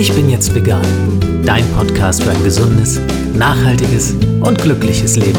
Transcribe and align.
Ich 0.00 0.14
bin 0.14 0.30
jetzt 0.30 0.54
vegan. 0.54 0.80
Dein 1.44 1.62
Podcast 1.72 2.22
für 2.22 2.30
ein 2.30 2.42
gesundes, 2.42 2.98
nachhaltiges 3.34 4.14
und 4.40 4.56
glückliches 4.56 5.16
Leben. 5.16 5.38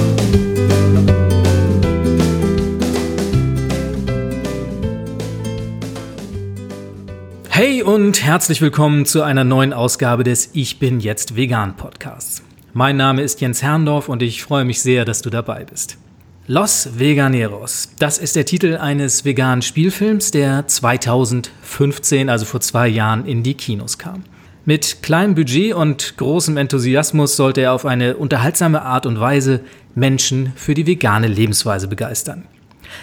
Hey 7.50 7.82
und 7.82 8.24
herzlich 8.24 8.62
willkommen 8.62 9.08
zu 9.08 9.24
einer 9.24 9.44
neuen 9.44 9.74
Ausgabe 9.74 10.24
des 10.24 10.52
Ich 10.54 10.78
bin 10.78 11.00
jetzt 11.00 11.36
vegan 11.36 11.76
Podcasts. 11.76 12.44
Mein 12.74 12.98
Name 12.98 13.24
ist 13.24 13.42
Jens 13.42 13.64
Herrndorf 13.64 14.10
und 14.10 14.22
ich 14.22 14.44
freue 14.44 14.64
mich 14.64 14.84
sehr, 14.84 15.06
dass 15.06 15.24
du 15.24 15.32
dabei 15.32 15.66
bist. 15.66 15.98
Los 16.46 17.00
Veganeros, 17.00 17.90
das 17.98 18.20
ist 18.20 18.36
der 18.36 18.46
Titel 18.46 18.78
eines 18.78 19.26
veganen 19.26 19.64
Spielfilms, 19.64 20.30
der 20.30 20.68
2015, 20.68 22.30
also 22.30 22.46
vor 22.46 22.62
zwei 22.62 22.88
Jahren, 22.88 23.26
in 23.26 23.42
die 23.42 23.56
Kinos 23.56 23.98
kam. 23.98 24.24
Mit 24.64 25.02
kleinem 25.02 25.34
Budget 25.34 25.74
und 25.74 26.18
großem 26.18 26.56
Enthusiasmus 26.56 27.36
sollte 27.36 27.62
er 27.62 27.74
auf 27.74 27.84
eine 27.84 28.18
unterhaltsame 28.18 28.84
Art 28.84 29.08
und 29.08 29.20
Weise 29.20 29.62
Menschen 29.96 30.54
für 30.56 30.76
die 30.76 30.86
vegane 30.86 31.28
Lebensweise 31.28 31.88
begeistern. 31.88 32.46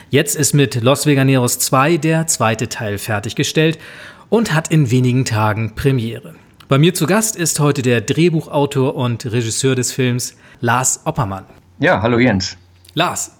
Jetzt 0.09 0.37
ist 0.37 0.55
mit 0.55 0.81
Los 0.83 1.07
Veganeros 1.07 1.59
2 1.59 1.97
der 1.97 2.29
zweite 2.29 2.69
Teil 2.69 2.97
fertiggestellt 2.97 3.79
und 4.29 4.55
hat 4.55 4.71
in 4.71 4.93
wenigen 4.93 5.25
Tagen 5.25 5.75
Premiere. 5.75 6.37
Bei 6.69 6.79
mir 6.79 6.95
zu 6.95 7.07
Gast 7.07 7.35
ist 7.35 7.59
heute 7.59 7.83
der 7.83 8.03
Drehbuchautor 8.03 8.95
und 8.95 9.27
Regisseur 9.27 9.75
des 9.75 9.91
Films 9.91 10.37
Lars 10.61 11.01
Oppermann. 11.07 11.47
Ja, 11.81 12.01
hallo 12.03 12.21
Jens. 12.21 12.57
Lars, 12.95 13.33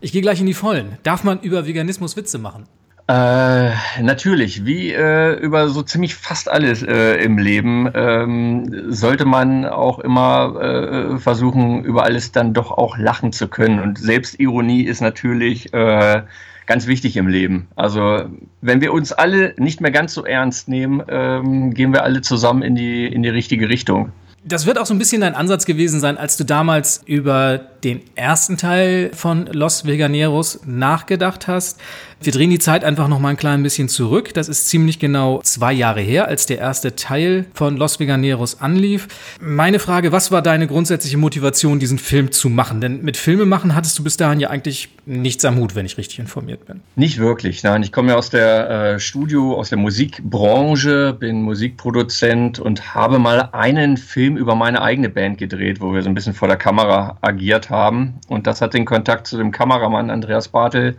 ich 0.00 0.12
gehe 0.12 0.22
gleich 0.22 0.40
in 0.40 0.46
die 0.46 0.54
Vollen. 0.54 0.96
Darf 1.02 1.22
man 1.22 1.40
über 1.40 1.66
Veganismus 1.66 2.16
Witze 2.16 2.38
machen? 2.38 2.64
Äh, 3.08 3.70
natürlich, 4.02 4.66
wie 4.66 4.92
äh, 4.92 5.32
über 5.40 5.70
so 5.70 5.82
ziemlich 5.82 6.14
fast 6.14 6.50
alles 6.50 6.82
äh, 6.82 7.14
im 7.14 7.38
Leben 7.38 7.90
ähm, 7.94 8.92
sollte 8.92 9.24
man 9.24 9.64
auch 9.64 9.98
immer 9.98 10.60
äh, 10.60 11.18
versuchen, 11.18 11.84
über 11.84 12.04
alles 12.04 12.32
dann 12.32 12.52
doch 12.52 12.70
auch 12.70 12.98
lachen 12.98 13.32
zu 13.32 13.48
können. 13.48 13.80
Und 13.80 13.98
Selbstironie 13.98 14.82
ist 14.82 15.00
natürlich 15.00 15.72
äh, 15.72 16.22
ganz 16.66 16.86
wichtig 16.86 17.16
im 17.16 17.28
Leben. 17.28 17.68
Also 17.76 18.26
wenn 18.60 18.82
wir 18.82 18.92
uns 18.92 19.12
alle 19.12 19.54
nicht 19.56 19.80
mehr 19.80 19.90
ganz 19.90 20.12
so 20.12 20.26
ernst 20.26 20.68
nehmen, 20.68 21.02
ähm, 21.08 21.72
gehen 21.72 21.94
wir 21.94 22.02
alle 22.02 22.20
zusammen 22.20 22.60
in 22.60 22.74
die, 22.74 23.06
in 23.06 23.22
die 23.22 23.30
richtige 23.30 23.70
Richtung. 23.70 24.12
Das 24.44 24.66
wird 24.66 24.78
auch 24.78 24.86
so 24.86 24.94
ein 24.94 24.98
bisschen 24.98 25.22
dein 25.22 25.34
Ansatz 25.34 25.64
gewesen 25.64 25.98
sein, 26.00 26.18
als 26.18 26.36
du 26.36 26.44
damals 26.44 27.02
über 27.06 27.58
den 27.84 28.00
ersten 28.14 28.56
Teil 28.56 29.10
von 29.14 29.46
Los 29.46 29.86
Veganeros 29.86 30.60
nachgedacht 30.66 31.46
hast. 31.46 31.80
Wir 32.20 32.32
drehen 32.32 32.50
die 32.50 32.58
Zeit 32.58 32.82
einfach 32.82 33.06
noch 33.06 33.20
mal 33.20 33.28
ein 33.28 33.36
klein 33.36 33.62
bisschen 33.62 33.88
zurück. 33.88 34.34
Das 34.34 34.48
ist 34.48 34.68
ziemlich 34.68 34.98
genau 34.98 35.40
zwei 35.44 35.72
Jahre 35.72 36.00
her, 36.00 36.26
als 36.26 36.46
der 36.46 36.58
erste 36.58 36.96
Teil 36.96 37.46
von 37.54 37.76
Los 37.76 38.00
Veganeros 38.00 38.60
anlief. 38.60 39.06
Meine 39.40 39.78
Frage, 39.78 40.10
was 40.10 40.32
war 40.32 40.42
deine 40.42 40.66
grundsätzliche 40.66 41.16
Motivation, 41.16 41.78
diesen 41.78 41.98
Film 41.98 42.32
zu 42.32 42.48
machen? 42.48 42.80
Denn 42.80 43.02
mit 43.02 43.16
Filme 43.16 43.44
machen 43.44 43.76
hattest 43.76 43.96
du 44.00 44.02
bis 44.02 44.16
dahin 44.16 44.40
ja 44.40 44.50
eigentlich 44.50 44.88
nichts 45.06 45.44
am 45.44 45.58
Hut, 45.58 45.76
wenn 45.76 45.86
ich 45.86 45.96
richtig 45.96 46.18
informiert 46.18 46.66
bin. 46.66 46.80
Nicht 46.96 47.18
wirklich, 47.18 47.62
nein. 47.62 47.84
Ich 47.84 47.92
komme 47.92 48.10
ja 48.10 48.16
aus 48.16 48.30
der 48.30 48.70
äh, 48.70 49.00
Studio, 49.00 49.54
aus 49.56 49.68
der 49.68 49.78
Musikbranche, 49.78 51.12
bin 51.12 51.42
Musikproduzent 51.42 52.58
und 52.58 52.96
habe 52.96 53.20
mal 53.20 53.50
einen 53.52 53.96
Film 53.96 54.36
über 54.36 54.56
meine 54.56 54.82
eigene 54.82 55.08
Band 55.08 55.38
gedreht, 55.38 55.80
wo 55.80 55.94
wir 55.94 56.02
so 56.02 56.08
ein 56.08 56.14
bisschen 56.14 56.34
vor 56.34 56.48
der 56.48 56.56
Kamera 56.56 57.16
agiert 57.20 57.67
haben. 57.70 58.20
Und 58.28 58.46
das 58.46 58.60
hat 58.60 58.74
den 58.74 58.84
Kontakt 58.84 59.26
zu 59.26 59.36
dem 59.36 59.50
Kameramann 59.50 60.10
Andreas 60.10 60.48
Bartel 60.48 60.96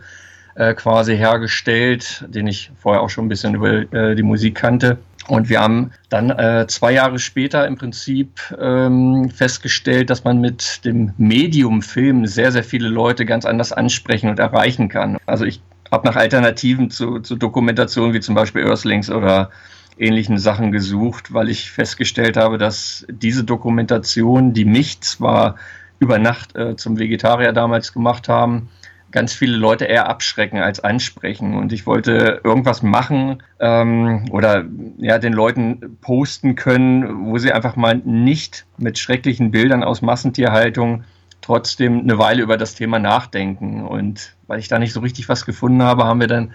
äh, 0.54 0.74
quasi 0.74 1.16
hergestellt, 1.16 2.24
den 2.28 2.46
ich 2.46 2.70
vorher 2.76 3.02
auch 3.02 3.10
schon 3.10 3.26
ein 3.26 3.28
bisschen 3.28 3.54
über 3.54 3.92
äh, 3.92 4.14
die 4.14 4.22
Musik 4.22 4.56
kannte. 4.56 4.98
Und 5.28 5.48
wir 5.48 5.60
haben 5.60 5.92
dann 6.08 6.30
äh, 6.30 6.66
zwei 6.66 6.92
Jahre 6.92 7.18
später 7.18 7.66
im 7.66 7.76
Prinzip 7.76 8.40
ähm, 8.60 9.30
festgestellt, 9.30 10.10
dass 10.10 10.24
man 10.24 10.40
mit 10.40 10.84
dem 10.84 11.12
Medium 11.18 11.82
Film 11.82 12.26
sehr, 12.26 12.50
sehr 12.50 12.64
viele 12.64 12.88
Leute 12.88 13.24
ganz 13.24 13.44
anders 13.44 13.72
ansprechen 13.72 14.28
und 14.28 14.38
erreichen 14.38 14.88
kann. 14.88 15.18
Also 15.26 15.44
ich 15.44 15.60
habe 15.92 16.06
nach 16.06 16.16
Alternativen 16.16 16.90
zu, 16.90 17.20
zu 17.20 17.36
Dokumentationen 17.36 18.12
wie 18.12 18.20
zum 18.20 18.34
Beispiel 18.34 18.62
Earthlings 18.62 19.10
oder 19.10 19.50
ähnlichen 19.98 20.38
Sachen 20.38 20.72
gesucht, 20.72 21.32
weil 21.32 21.48
ich 21.48 21.70
festgestellt 21.70 22.36
habe, 22.36 22.58
dass 22.58 23.06
diese 23.08 23.44
Dokumentation, 23.44 24.52
die 24.52 24.64
mich 24.64 25.00
zwar 25.02 25.56
über 26.00 26.18
Nacht 26.18 26.56
äh, 26.56 26.74
zum 26.76 26.98
Vegetarier 26.98 27.52
damals 27.52 27.92
gemacht 27.92 28.28
haben, 28.28 28.68
ganz 29.12 29.32
viele 29.32 29.56
Leute 29.56 29.84
eher 29.84 30.08
abschrecken 30.08 30.58
als 30.58 30.80
ansprechen. 30.80 31.54
Und 31.54 31.72
ich 31.72 31.86
wollte 31.86 32.40
irgendwas 32.42 32.82
machen 32.82 33.42
ähm, 33.60 34.24
oder 34.30 34.64
ja, 34.98 35.18
den 35.18 35.32
Leuten 35.32 35.98
posten 36.00 36.56
können, 36.56 37.26
wo 37.26 37.38
sie 37.38 37.52
einfach 37.52 37.76
mal 37.76 37.96
nicht 38.04 38.66
mit 38.78 38.98
schrecklichen 38.98 39.50
Bildern 39.50 39.84
aus 39.84 40.02
Massentierhaltung 40.02 41.04
trotzdem 41.42 42.00
eine 42.00 42.18
Weile 42.18 42.42
über 42.42 42.56
das 42.56 42.74
Thema 42.74 42.98
nachdenken. 42.98 43.86
Und 43.86 44.34
weil 44.46 44.58
ich 44.58 44.68
da 44.68 44.78
nicht 44.78 44.92
so 44.92 45.00
richtig 45.00 45.28
was 45.28 45.44
gefunden 45.44 45.82
habe, 45.82 46.04
haben 46.04 46.20
wir 46.20 46.28
dann 46.28 46.52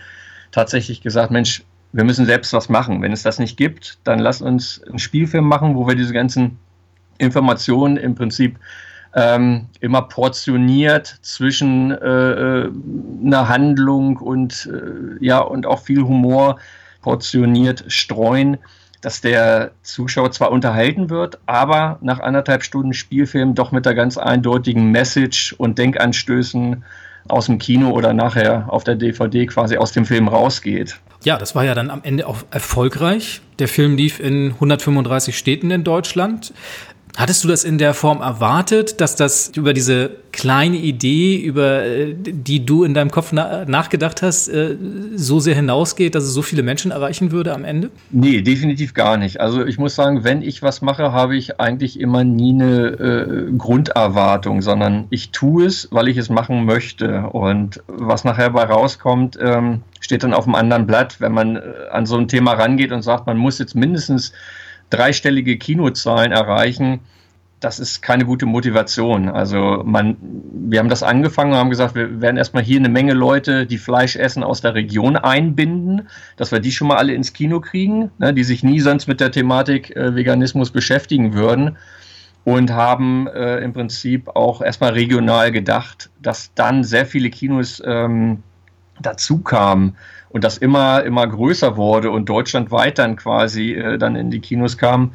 tatsächlich 0.51 1.01
gesagt, 1.01 1.31
Mensch, 1.31 1.63
wir 1.91 2.03
müssen 2.03 2.25
selbst 2.25 2.51
was 2.53 2.69
machen. 2.69 3.01
Wenn 3.01 3.11
es 3.11 3.23
das 3.23 3.39
nicht 3.39 3.57
gibt, 3.57 4.00
dann 4.03 4.19
lass 4.19 4.41
uns 4.41 4.81
einen 4.84 5.00
Spielfilm 5.00 5.45
machen, 5.45 5.75
wo 5.75 5.88
wir 5.88 5.95
diese 5.95 6.13
ganzen 6.13 6.57
Informationen 7.17 7.97
im 7.97 8.16
Prinzip 8.16 8.59
ähm, 9.16 9.68
immer 9.80 10.02
portioniert 10.03 11.18
zwischen 11.22 11.92
äh, 11.92 11.96
äh, 11.96 12.72
einer 13.26 13.48
Handlung 13.48 14.18
und 14.18 14.70
äh, 14.72 15.26
ja 15.26 15.40
und 15.40 15.66
auch 15.66 15.81
viel 15.81 16.03
Humor 16.03 16.59
portioniert 17.02 17.86
streuen, 17.88 18.58
dass 19.02 19.22
der 19.22 19.72
Zuschauer 19.84 20.31
zwar 20.31 20.52
unterhalten 20.52 21.09
wird, 21.09 21.40
aber 21.46 21.98
nach 22.02 22.20
anderthalb 22.20 22.64
Stunden 22.64 22.94
Spielfilm 22.94 23.56
doch 23.56 23.72
mit 23.72 23.86
der 23.86 23.94
ganz 23.94 24.18
eindeutigen 24.18 24.92
Message 24.92 25.53
und 25.53 25.78
Denkanstößen 25.78 26.84
aus 27.28 27.46
dem 27.46 27.58
Kino 27.58 27.92
oder 27.92 28.14
nachher 28.14 28.66
auf 28.68 28.84
der 28.84 28.96
DVD 28.96 29.46
quasi 29.46 29.78
aus 29.78 29.92
dem 29.92 30.06
Film 30.06 30.28
rausgeht. 30.28 31.00
Ja, 31.24 31.38
das 31.38 31.56
war 31.56 31.64
ja 31.64 31.74
dann 31.74 31.90
am 31.90 32.02
Ende 32.03 32.28
auch 32.28 32.44
erfolgreich. 32.52 33.42
Der 33.58 33.68
Film 33.68 33.96
lief 33.96 34.20
in 34.20 34.52
135 34.52 35.38
Städten 35.38 35.72
in 35.72 35.84
Deutschland. 35.84 36.53
Hattest 37.18 37.44
du 37.44 37.48
das 37.48 37.64
in 37.64 37.78
der 37.78 37.94
Form 37.94 38.22
erwartet, 38.22 39.00
dass 39.00 39.16
das 39.16 39.52
über 39.56 39.74
diese 39.74 40.12
kleine 40.34 40.76
Idee, 40.76 41.38
über 41.38 41.86
äh, 41.86 42.14
die 42.14 42.66
du 42.66 42.84
in 42.84 42.94
deinem 42.94 43.09
Kopf 43.09 43.31
na 43.31 43.64
nachgedacht 43.66 44.22
hast, 44.22 44.50
äh, 44.50 44.76
so 45.16 45.40
sehr 45.40 45.56
hinausgeht, 45.56 46.14
dass 46.14 46.26
es 46.26 46.34
so 46.34 46.42
viele 46.42 46.62
Menschen 46.62 46.92
erreichen 46.92 47.31
würde 47.31 47.53
am 47.53 47.64
Ende? 47.64 47.90
Nee, 48.12 48.42
definitiv 48.42 48.94
gar 48.94 49.16
nicht. 49.16 49.40
Also 49.40 49.66
ich 49.66 49.78
muss 49.78 49.96
sagen, 49.96 50.26
wenn 50.26 50.42
ich 50.42 50.62
was 50.62 50.81
mache, 50.81 51.14
habe 51.14 51.38
ich 51.38 51.58
eigentlich 51.59 52.00
immer 52.02 52.26
nie 52.26 52.53
eine 52.53 52.88
äh, 52.88 53.52
Grunderwartung, 53.58 54.62
sondern 54.62 55.06
ich 55.09 55.32
tue 55.32 55.66
es, 55.66 55.88
weil 55.92 56.09
ich 56.09 56.18
es 56.18 56.30
machen 56.30 56.66
möchte. 56.66 57.30
Und 57.30 57.82
was 57.88 58.26
nachher 58.26 58.50
bei 58.50 58.64
rauskommt, 58.64 59.40
ähm, 59.42 59.84
steht 60.02 60.24
dann 60.24 60.34
auf 60.34 60.46
einem 60.46 60.56
anderen 60.56 60.86
Blatt, 60.86 61.22
wenn 61.22 61.32
man 61.32 61.56
äh, 61.56 61.62
an 61.92 62.06
so 62.06 62.18
ein 62.18 62.28
Thema 62.28 62.53
rangeht 62.53 62.92
und 62.92 63.03
sagt, 63.03 63.26
man 63.26 63.38
muss 63.38 63.58
jetzt 63.58 63.74
mindestens 63.74 64.34
dreistellige 64.90 65.57
Kinozahlen 65.57 66.31
erreichen, 66.31 67.01
das 67.59 67.79
ist 67.79 68.01
keine 68.01 68.25
gute 68.25 68.46
Motivation. 68.46 69.29
Also 69.29 69.81
man, 69.85 70.18
wir 70.22 70.79
haben 70.79 70.90
das 70.90 71.03
angefangen 71.03 71.53
und 71.53 71.57
haben 71.57 71.69
gesagt, 71.69 71.96
wir 71.96 72.22
werden 72.22 72.38
erstmal 72.38 72.63
hier 72.63 72.79
eine 72.79 72.90
Menge 72.90 73.13
Leute, 73.13 73.66
die 73.66 73.78
Fleisch 73.78 74.16
essen, 74.16 74.44
aus 74.44 74.62
der 74.62 74.75
Region 74.75 75.16
einbinden, 75.16 76.07
dass 76.38 76.51
wir 76.51 76.59
die 76.59 76.72
schon 76.72 76.90
mal 76.90 76.97
alle 76.97 77.13
ins 77.13 77.34
Kino 77.34 77.62
kriegen, 77.62 78.12
ne, 78.19 78.34
die 78.34 78.44
sich 78.44 78.63
nie 78.63 78.81
sonst 78.81 79.07
mit 79.07 79.19
der 79.19 79.31
Thematik 79.31 79.96
äh, 79.96 80.16
Veganismus 80.16 80.69
beschäftigen 80.69 81.34
würden 81.34 81.78
und 82.44 82.72
haben 82.72 83.28
äh, 83.28 83.57
im 83.59 83.73
Prinzip 83.73 84.28
auch 84.35 84.62
erstmal 84.62 84.91
regional 84.91 85.52
gedacht, 85.52 86.12
dass 86.22 86.53
dann 86.53 86.84
sehr 86.84 87.06
viele 87.06 87.29
Kinos 87.29 87.81
ähm, 87.84 88.44
dazu 89.02 89.40
kamen 89.40 89.96
und 90.29 90.43
das 90.43 90.57
immer, 90.57 91.03
immer 91.03 91.27
größer 91.27 91.77
wurde 91.77 92.11
und 92.11 92.27
deutschlandweit 92.27 92.99
dann 92.99 93.16
quasi 93.16 93.73
äh, 93.73 93.97
dann 93.97 94.16
in 94.16 94.31
die 94.31 94.39
Kinos 94.39 94.77
kam, 94.77 95.13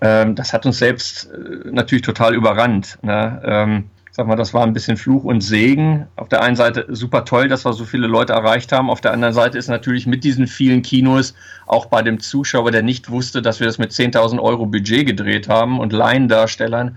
ähm, 0.00 0.34
das 0.34 0.52
hat 0.52 0.66
uns 0.66 0.78
selbst 0.78 1.30
äh, 1.32 1.70
natürlich 1.70 2.02
total 2.02 2.34
überrannt. 2.34 2.98
Ne? 3.02 3.42
Ähm, 3.44 3.84
sag 4.10 4.26
mal, 4.26 4.36
das 4.36 4.54
war 4.54 4.62
ein 4.62 4.72
bisschen 4.72 4.96
Fluch 4.96 5.24
und 5.24 5.42
Segen. 5.42 6.06
Auf 6.16 6.28
der 6.28 6.42
einen 6.42 6.56
Seite 6.56 6.86
super 6.88 7.24
toll, 7.24 7.48
dass 7.48 7.64
wir 7.66 7.72
so 7.72 7.84
viele 7.84 8.06
Leute 8.06 8.32
erreicht 8.32 8.72
haben. 8.72 8.90
Auf 8.90 9.02
der 9.02 9.12
anderen 9.12 9.34
Seite 9.34 9.58
ist 9.58 9.68
natürlich 9.68 10.06
mit 10.06 10.24
diesen 10.24 10.46
vielen 10.46 10.82
Kinos 10.82 11.34
auch 11.66 11.86
bei 11.86 12.02
dem 12.02 12.18
Zuschauer, 12.18 12.70
der 12.70 12.82
nicht 12.82 13.10
wusste, 13.10 13.42
dass 13.42 13.60
wir 13.60 13.66
das 13.66 13.78
mit 13.78 13.90
10.000 13.90 14.40
Euro 14.40 14.66
Budget 14.66 15.06
gedreht 15.06 15.48
haben 15.48 15.78
und 15.78 15.92
Laiendarstellern, 15.92 16.96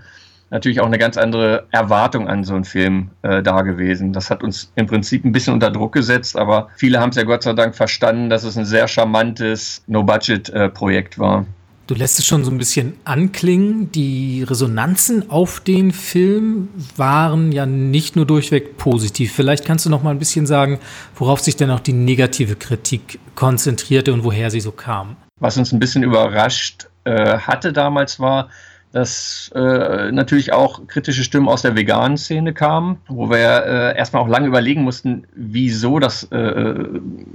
natürlich 0.50 0.80
auch 0.80 0.86
eine 0.86 0.98
ganz 0.98 1.16
andere 1.16 1.66
Erwartung 1.70 2.28
an 2.28 2.44
so 2.44 2.54
einen 2.54 2.64
Film 2.64 3.10
äh, 3.22 3.42
da 3.42 3.62
gewesen. 3.62 4.12
Das 4.12 4.30
hat 4.30 4.42
uns 4.42 4.72
im 4.74 4.86
Prinzip 4.86 5.24
ein 5.24 5.32
bisschen 5.32 5.54
unter 5.54 5.70
Druck 5.70 5.92
gesetzt, 5.92 6.36
aber 6.36 6.68
viele 6.76 7.00
haben 7.00 7.10
es 7.10 7.16
ja 7.16 7.22
Gott 7.22 7.42
sei 7.42 7.52
Dank 7.52 7.74
verstanden, 7.74 8.30
dass 8.30 8.44
es 8.44 8.56
ein 8.58 8.64
sehr 8.64 8.88
charmantes 8.88 9.82
No-Budget-Projekt 9.86 11.16
äh, 11.16 11.20
war. 11.20 11.46
Du 11.90 11.96
lässt 11.96 12.20
es 12.20 12.26
schon 12.26 12.44
so 12.44 12.52
ein 12.52 12.58
bisschen 12.58 12.94
anklingen. 13.02 13.90
Die 13.90 14.44
Resonanzen 14.48 15.28
auf 15.28 15.58
den 15.58 15.90
Film 15.90 16.68
waren 16.96 17.50
ja 17.50 17.66
nicht 17.66 18.14
nur 18.14 18.26
durchweg 18.26 18.76
positiv. 18.76 19.32
Vielleicht 19.32 19.64
kannst 19.64 19.86
du 19.86 19.90
noch 19.90 20.04
mal 20.04 20.12
ein 20.12 20.20
bisschen 20.20 20.46
sagen, 20.46 20.78
worauf 21.16 21.40
sich 21.40 21.56
denn 21.56 21.68
auch 21.68 21.80
die 21.80 21.92
negative 21.92 22.54
Kritik 22.54 23.18
konzentrierte 23.34 24.12
und 24.12 24.22
woher 24.22 24.52
sie 24.52 24.60
so 24.60 24.70
kam. 24.70 25.16
Was 25.40 25.56
uns 25.56 25.72
ein 25.72 25.80
bisschen 25.80 26.04
überrascht 26.04 26.86
äh, 27.02 27.38
hatte 27.38 27.72
damals 27.72 28.20
war, 28.20 28.50
dass 28.92 29.52
äh, 29.54 30.10
natürlich 30.10 30.52
auch 30.52 30.86
kritische 30.88 31.22
Stimmen 31.22 31.48
aus 31.48 31.62
der 31.62 31.76
veganen 31.76 32.16
Szene 32.16 32.52
kamen, 32.52 32.98
wo 33.08 33.30
wir 33.30 33.64
äh, 33.64 33.96
erstmal 33.96 34.22
auch 34.22 34.28
lange 34.28 34.48
überlegen 34.48 34.82
mussten, 34.82 35.26
wieso 35.34 35.98
das 36.00 36.24
äh, 36.32 36.36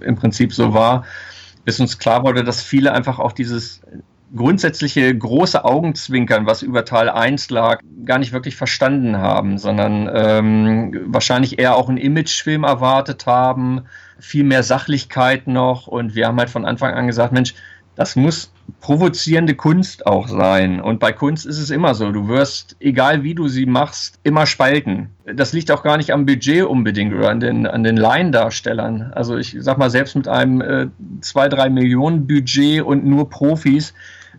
im 0.02 0.16
Prinzip 0.16 0.54
so 0.54 0.74
war, 0.74 1.06
bis 1.64 1.80
uns 1.80 1.98
klar 1.98 2.24
wurde, 2.24 2.44
dass 2.44 2.62
viele 2.62 2.92
einfach 2.92 3.20
auch 3.20 3.32
dieses 3.32 3.82
grundsätzliche 4.36 5.18
große 5.18 5.64
Augenzwinkern, 5.64 6.46
was 6.46 6.62
über 6.62 6.84
Teil 6.84 7.10
1 7.10 7.50
lag, 7.52 7.80
gar 8.06 8.20
nicht 8.20 8.34
wirklich 8.34 8.56
verstanden 8.56 9.18
haben, 9.18 9.58
sondern 9.58 10.10
ähm, 10.14 11.06
wahrscheinlich 11.08 11.58
eher 11.58 11.76
auch 11.76 11.88
einen 11.88 11.98
Imagefilm 11.98 12.64
erwartet 12.64 13.26
haben, 13.26 13.84
viel 14.20 14.44
mehr 14.44 14.64
Sachlichkeit 14.64 15.48
noch. 15.48 15.88
Und 15.88 16.16
wir 16.16 16.28
haben 16.28 16.38
halt 16.38 16.50
von 16.50 16.66
Anfang 16.66 16.94
an 16.94 17.08
gesagt, 17.08 17.32
Mensch, 17.32 17.56
das 17.96 18.16
muss 18.16 18.52
provozierende 18.82 19.56
Kunst 19.56 20.06
auch 20.06 20.28
sein. 20.28 20.80
Und 20.82 21.00
bei 21.00 21.12
Kunst 21.12 21.46
ist 21.46 21.58
es 21.58 21.70
immer 21.70 21.96
so. 21.96 22.12
Du 22.12 22.28
wirst, 22.28 22.76
egal 22.80 23.24
wie 23.24 23.34
du 23.34 23.48
sie 23.48 23.66
machst, 23.66 24.20
immer 24.24 24.46
spalten. 24.46 25.10
Das 25.26 25.54
liegt 25.54 25.72
auch 25.72 25.84
gar 25.84 25.98
nicht 25.98 26.12
am 26.12 26.26
Budget 26.26 26.66
unbedingt 26.66 27.14
oder 27.14 27.30
an 27.30 27.40
den, 27.40 27.66
an 27.66 27.84
den 27.84 27.98
Laiendarstellern. 27.98 29.12
Also 29.14 29.38
ich 29.38 29.56
sag 29.60 29.78
mal, 29.78 29.90
selbst 29.90 30.16
mit 30.16 30.28
einem 30.28 30.62
äh, 30.62 30.88
2, 31.22 31.50
3 31.50 31.70
Millionen 31.70 32.28
Budget 32.28 32.82
und 32.84 33.06
nur 33.06 33.30
Profis 33.30 33.94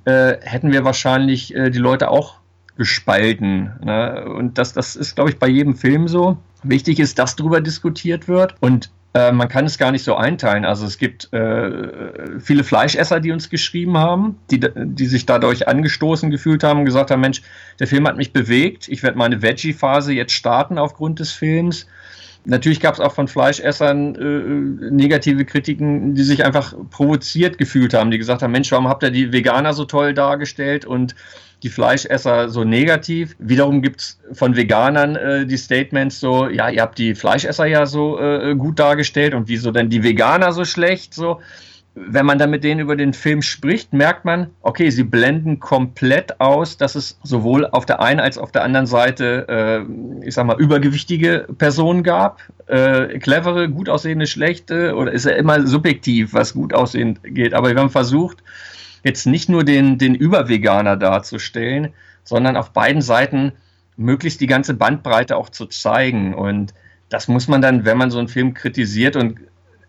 äh, 0.04 0.36
hätten 0.42 0.70
wir 0.70 0.84
wahrscheinlich 0.84 1.54
äh, 1.54 1.70
die 1.70 1.78
Leute 1.78 2.10
auch 2.10 2.36
gespalten. 2.76 3.72
Ne? 3.82 4.26
Und 4.28 4.58
das, 4.58 4.72
das 4.72 4.96
ist, 4.96 5.16
glaube 5.16 5.30
ich, 5.30 5.38
bei 5.38 5.48
jedem 5.48 5.74
Film 5.74 6.08
so. 6.08 6.36
Wichtig 6.62 7.00
ist, 7.00 7.18
dass 7.18 7.36
darüber 7.36 7.60
diskutiert 7.60 8.28
wird. 8.28 8.54
Und 8.60 8.90
äh, 9.14 9.32
man 9.32 9.48
kann 9.48 9.64
es 9.64 9.78
gar 9.78 9.92
nicht 9.92 10.04
so 10.04 10.14
einteilen. 10.14 10.64
Also 10.64 10.86
es 10.86 10.98
gibt 10.98 11.32
äh, 11.32 12.40
viele 12.40 12.64
Fleischesser, 12.64 13.20
die 13.20 13.32
uns 13.32 13.48
geschrieben 13.48 13.96
haben, 13.96 14.38
die, 14.50 14.60
die 14.74 15.06
sich 15.06 15.26
dadurch 15.26 15.68
angestoßen 15.68 16.30
gefühlt 16.30 16.62
haben 16.64 16.80
und 16.80 16.84
gesagt 16.84 17.10
haben, 17.10 17.20
Mensch, 17.20 17.42
der 17.78 17.86
Film 17.86 18.06
hat 18.06 18.16
mich 18.16 18.32
bewegt, 18.32 18.88
ich 18.88 19.02
werde 19.02 19.16
meine 19.16 19.42
Veggie-Phase 19.42 20.12
jetzt 20.12 20.32
starten 20.32 20.78
aufgrund 20.78 21.20
des 21.20 21.32
Films. 21.32 21.86
Natürlich 22.44 22.78
gab 22.78 22.94
es 22.94 23.00
auch 23.00 23.12
von 23.12 23.26
Fleischessern 23.26 24.14
äh, 24.14 24.90
negative 24.90 25.44
Kritiken, 25.44 26.14
die 26.14 26.22
sich 26.22 26.44
einfach 26.44 26.74
provoziert 26.90 27.58
gefühlt 27.58 27.92
haben, 27.92 28.12
die 28.12 28.18
gesagt 28.18 28.42
haben, 28.42 28.52
Mensch, 28.52 28.70
warum 28.70 28.86
habt 28.86 29.02
ihr 29.02 29.10
die 29.10 29.32
Veganer 29.32 29.72
so 29.72 29.84
toll 29.84 30.14
dargestellt 30.14 30.84
und 30.84 31.16
die 31.62 31.70
Fleischesser 31.70 32.48
so 32.48 32.64
negativ. 32.64 33.34
Wiederum 33.38 33.82
gibt 33.82 34.00
es 34.00 34.20
von 34.32 34.56
Veganern 34.56 35.16
äh, 35.16 35.46
die 35.46 35.56
Statements 35.56 36.20
so, 36.20 36.48
ja, 36.48 36.68
ihr 36.68 36.82
habt 36.82 36.98
die 36.98 37.14
Fleischesser 37.14 37.66
ja 37.66 37.86
so 37.86 38.18
äh, 38.20 38.54
gut 38.54 38.78
dargestellt 38.78 39.34
und 39.34 39.48
wieso 39.48 39.70
denn 39.70 39.88
die 39.88 40.02
Veganer 40.02 40.52
so 40.52 40.64
schlecht? 40.64 41.14
So, 41.14 41.40
wenn 41.96 42.26
man 42.26 42.38
dann 42.38 42.50
mit 42.50 42.62
denen 42.62 42.80
über 42.80 42.94
den 42.94 43.14
Film 43.14 43.40
spricht, 43.40 43.94
merkt 43.94 44.26
man, 44.26 44.50
okay, 44.60 44.90
sie 44.90 45.02
blenden 45.02 45.60
komplett 45.60 46.40
aus, 46.40 46.76
dass 46.76 46.94
es 46.94 47.18
sowohl 47.22 47.66
auf 47.66 47.86
der 47.86 48.00
einen 48.00 48.20
als 48.20 48.36
auf 48.36 48.52
der 48.52 48.62
anderen 48.62 48.86
Seite, 48.86 49.46
äh, 49.48 50.26
ich 50.26 50.34
sag 50.34 50.46
mal, 50.46 50.60
übergewichtige 50.60 51.46
Personen 51.56 52.02
gab, 52.02 52.42
äh, 52.66 53.18
clevere, 53.18 53.70
gut 53.70 53.88
aussehende, 53.88 54.26
schlechte, 54.26 54.94
oder 54.94 55.10
ist 55.10 55.24
ja 55.24 55.32
immer 55.32 55.66
subjektiv, 55.66 56.34
was 56.34 56.52
gut 56.52 56.74
aussehend 56.74 57.20
geht. 57.24 57.54
Aber 57.54 57.70
wir 57.70 57.80
haben 57.80 57.90
versucht, 57.90 58.42
jetzt 59.06 59.26
nicht 59.26 59.48
nur 59.48 59.62
den, 59.62 59.98
den 59.98 60.16
Überveganer 60.16 60.96
darzustellen, 60.96 61.94
sondern 62.24 62.56
auf 62.56 62.72
beiden 62.72 63.02
Seiten 63.02 63.52
möglichst 63.96 64.40
die 64.40 64.48
ganze 64.48 64.74
Bandbreite 64.74 65.36
auch 65.36 65.48
zu 65.48 65.66
zeigen. 65.66 66.34
Und 66.34 66.74
das 67.08 67.28
muss 67.28 67.46
man 67.46 67.62
dann, 67.62 67.84
wenn 67.84 67.96
man 67.96 68.10
so 68.10 68.18
einen 68.18 68.26
Film 68.26 68.52
kritisiert 68.52 69.14
und 69.14 69.38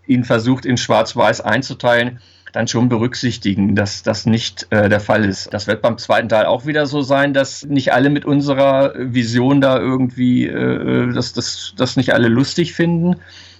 ihn 0.05 0.23
versucht 0.23 0.65
in 0.65 0.77
Schwarz-Weiß 0.77 1.41
einzuteilen, 1.41 2.19
dann 2.53 2.67
schon 2.67 2.89
berücksichtigen, 2.89 3.75
dass 3.75 4.03
das 4.03 4.27
nicht 4.27 4.67
äh, 4.69 4.87
der 4.87 4.99
Fall 4.99 5.25
ist. 5.25 5.51
Das 5.51 5.65
wird 5.65 5.81
beim 5.81 5.97
zweiten 5.97 6.29
Teil 6.29 6.45
auch 6.45 6.67
wieder 6.67 6.85
so 6.85 7.01
sein, 7.01 7.33
dass 7.33 7.65
nicht 7.65 7.93
alle 7.93 8.11
mit 8.11 8.23
unserer 8.23 8.93
Vision 8.97 9.61
da 9.61 9.79
irgendwie, 9.79 10.45
äh, 10.45 11.11
dass 11.11 11.33
das 11.75 11.97
nicht 11.97 12.13
alle 12.13 12.27
lustig 12.27 12.73
finden. 12.73 13.15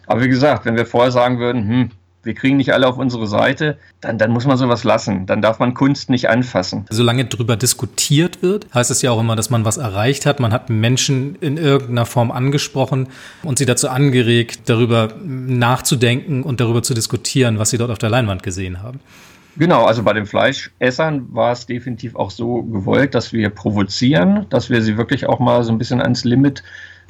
Aber 0.05 0.23
wie 0.23 0.29
gesagt, 0.29 0.65
wenn 0.65 0.77
wir 0.77 0.85
vorher 0.85 1.11
sagen 1.11 1.39
würden, 1.39 1.67
hm, 1.67 1.91
wir 2.27 2.35
kriegen 2.35 2.57
nicht 2.57 2.73
alle 2.73 2.85
auf 2.87 2.97
unsere 2.97 3.25
Seite, 3.25 3.77
dann, 4.01 4.19
dann 4.19 4.29
muss 4.29 4.45
man 4.45 4.57
sowas 4.57 4.83
lassen. 4.83 5.25
Dann 5.25 5.41
darf 5.41 5.57
man 5.57 5.73
Kunst 5.73 6.11
nicht 6.11 6.29
anfassen. 6.29 6.85
Solange 6.91 7.25
drüber 7.25 7.55
diskutiert 7.55 8.43
wird, 8.43 8.67
heißt 8.73 8.91
es 8.91 9.01
ja 9.01 9.09
auch 9.09 9.19
immer, 9.19 9.35
dass 9.35 9.49
man 9.49 9.65
was 9.65 9.77
erreicht 9.77 10.27
hat. 10.27 10.39
Man 10.39 10.53
hat 10.53 10.69
Menschen 10.69 11.35
in 11.41 11.57
irgendeiner 11.57 12.05
Form 12.05 12.29
angesprochen 12.29 13.07
und 13.41 13.57
sie 13.57 13.65
dazu 13.65 13.89
angeregt, 13.89 14.61
darüber 14.65 15.13
nachzudenken 15.23 16.43
und 16.43 16.59
darüber 16.59 16.83
zu 16.83 16.93
diskutieren, 16.93 17.57
was 17.57 17.71
sie 17.71 17.79
dort 17.79 17.89
auf 17.89 17.97
der 17.97 18.09
Leinwand 18.09 18.43
gesehen 18.43 18.83
haben. 18.83 18.99
Genau, 19.55 19.85
also 19.85 20.03
bei 20.03 20.13
den 20.13 20.27
Fleischessern 20.27 21.33
war 21.33 21.51
es 21.51 21.65
definitiv 21.65 22.15
auch 22.15 22.29
so 22.29 22.61
gewollt, 22.61 23.15
dass 23.15 23.33
wir 23.33 23.49
provozieren, 23.49 24.45
dass 24.51 24.69
wir 24.69 24.83
sie 24.83 24.97
wirklich 24.97 25.25
auch 25.25 25.39
mal 25.39 25.63
so 25.63 25.71
ein 25.71 25.79
bisschen 25.79 25.99
ans 25.99 26.23
Limit 26.25 26.61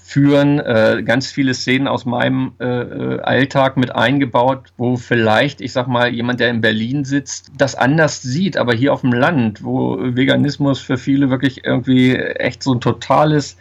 führen, 0.08 0.60
äh, 0.62 1.04
ganz 1.04 1.30
viele 1.30 1.54
Szenen 1.54 1.90
aus 1.90 2.06
meinem 2.06 2.54
äh, 2.62 2.66
äh, 2.66 3.20
Alltag 3.20 3.76
mit 3.76 3.94
eingebaut, 3.94 4.72
wo 4.78 4.96
vielleicht, 4.96 5.60
ich 5.60 5.74
sag 5.74 5.90
mal, 5.90 6.14
jemand, 6.14 6.40
der 6.40 6.50
in 6.50 6.62
Berlin 6.62 7.04
sitzt, 7.04 7.52
das 7.58 7.76
anders 7.76 8.22
sieht, 8.22 8.56
aber 8.56 8.74
hier 8.74 8.94
auf 8.94 9.02
dem 9.02 9.12
Land, 9.12 9.66
wo 9.66 9.98
Veganismus 10.00 10.80
für 10.80 10.98
viele 10.98 11.30
wirklich 11.30 11.66
irgendwie 11.66 12.16
echt 12.16 12.64
so 12.64 12.74
ein 12.74 12.80
totales 12.80 13.58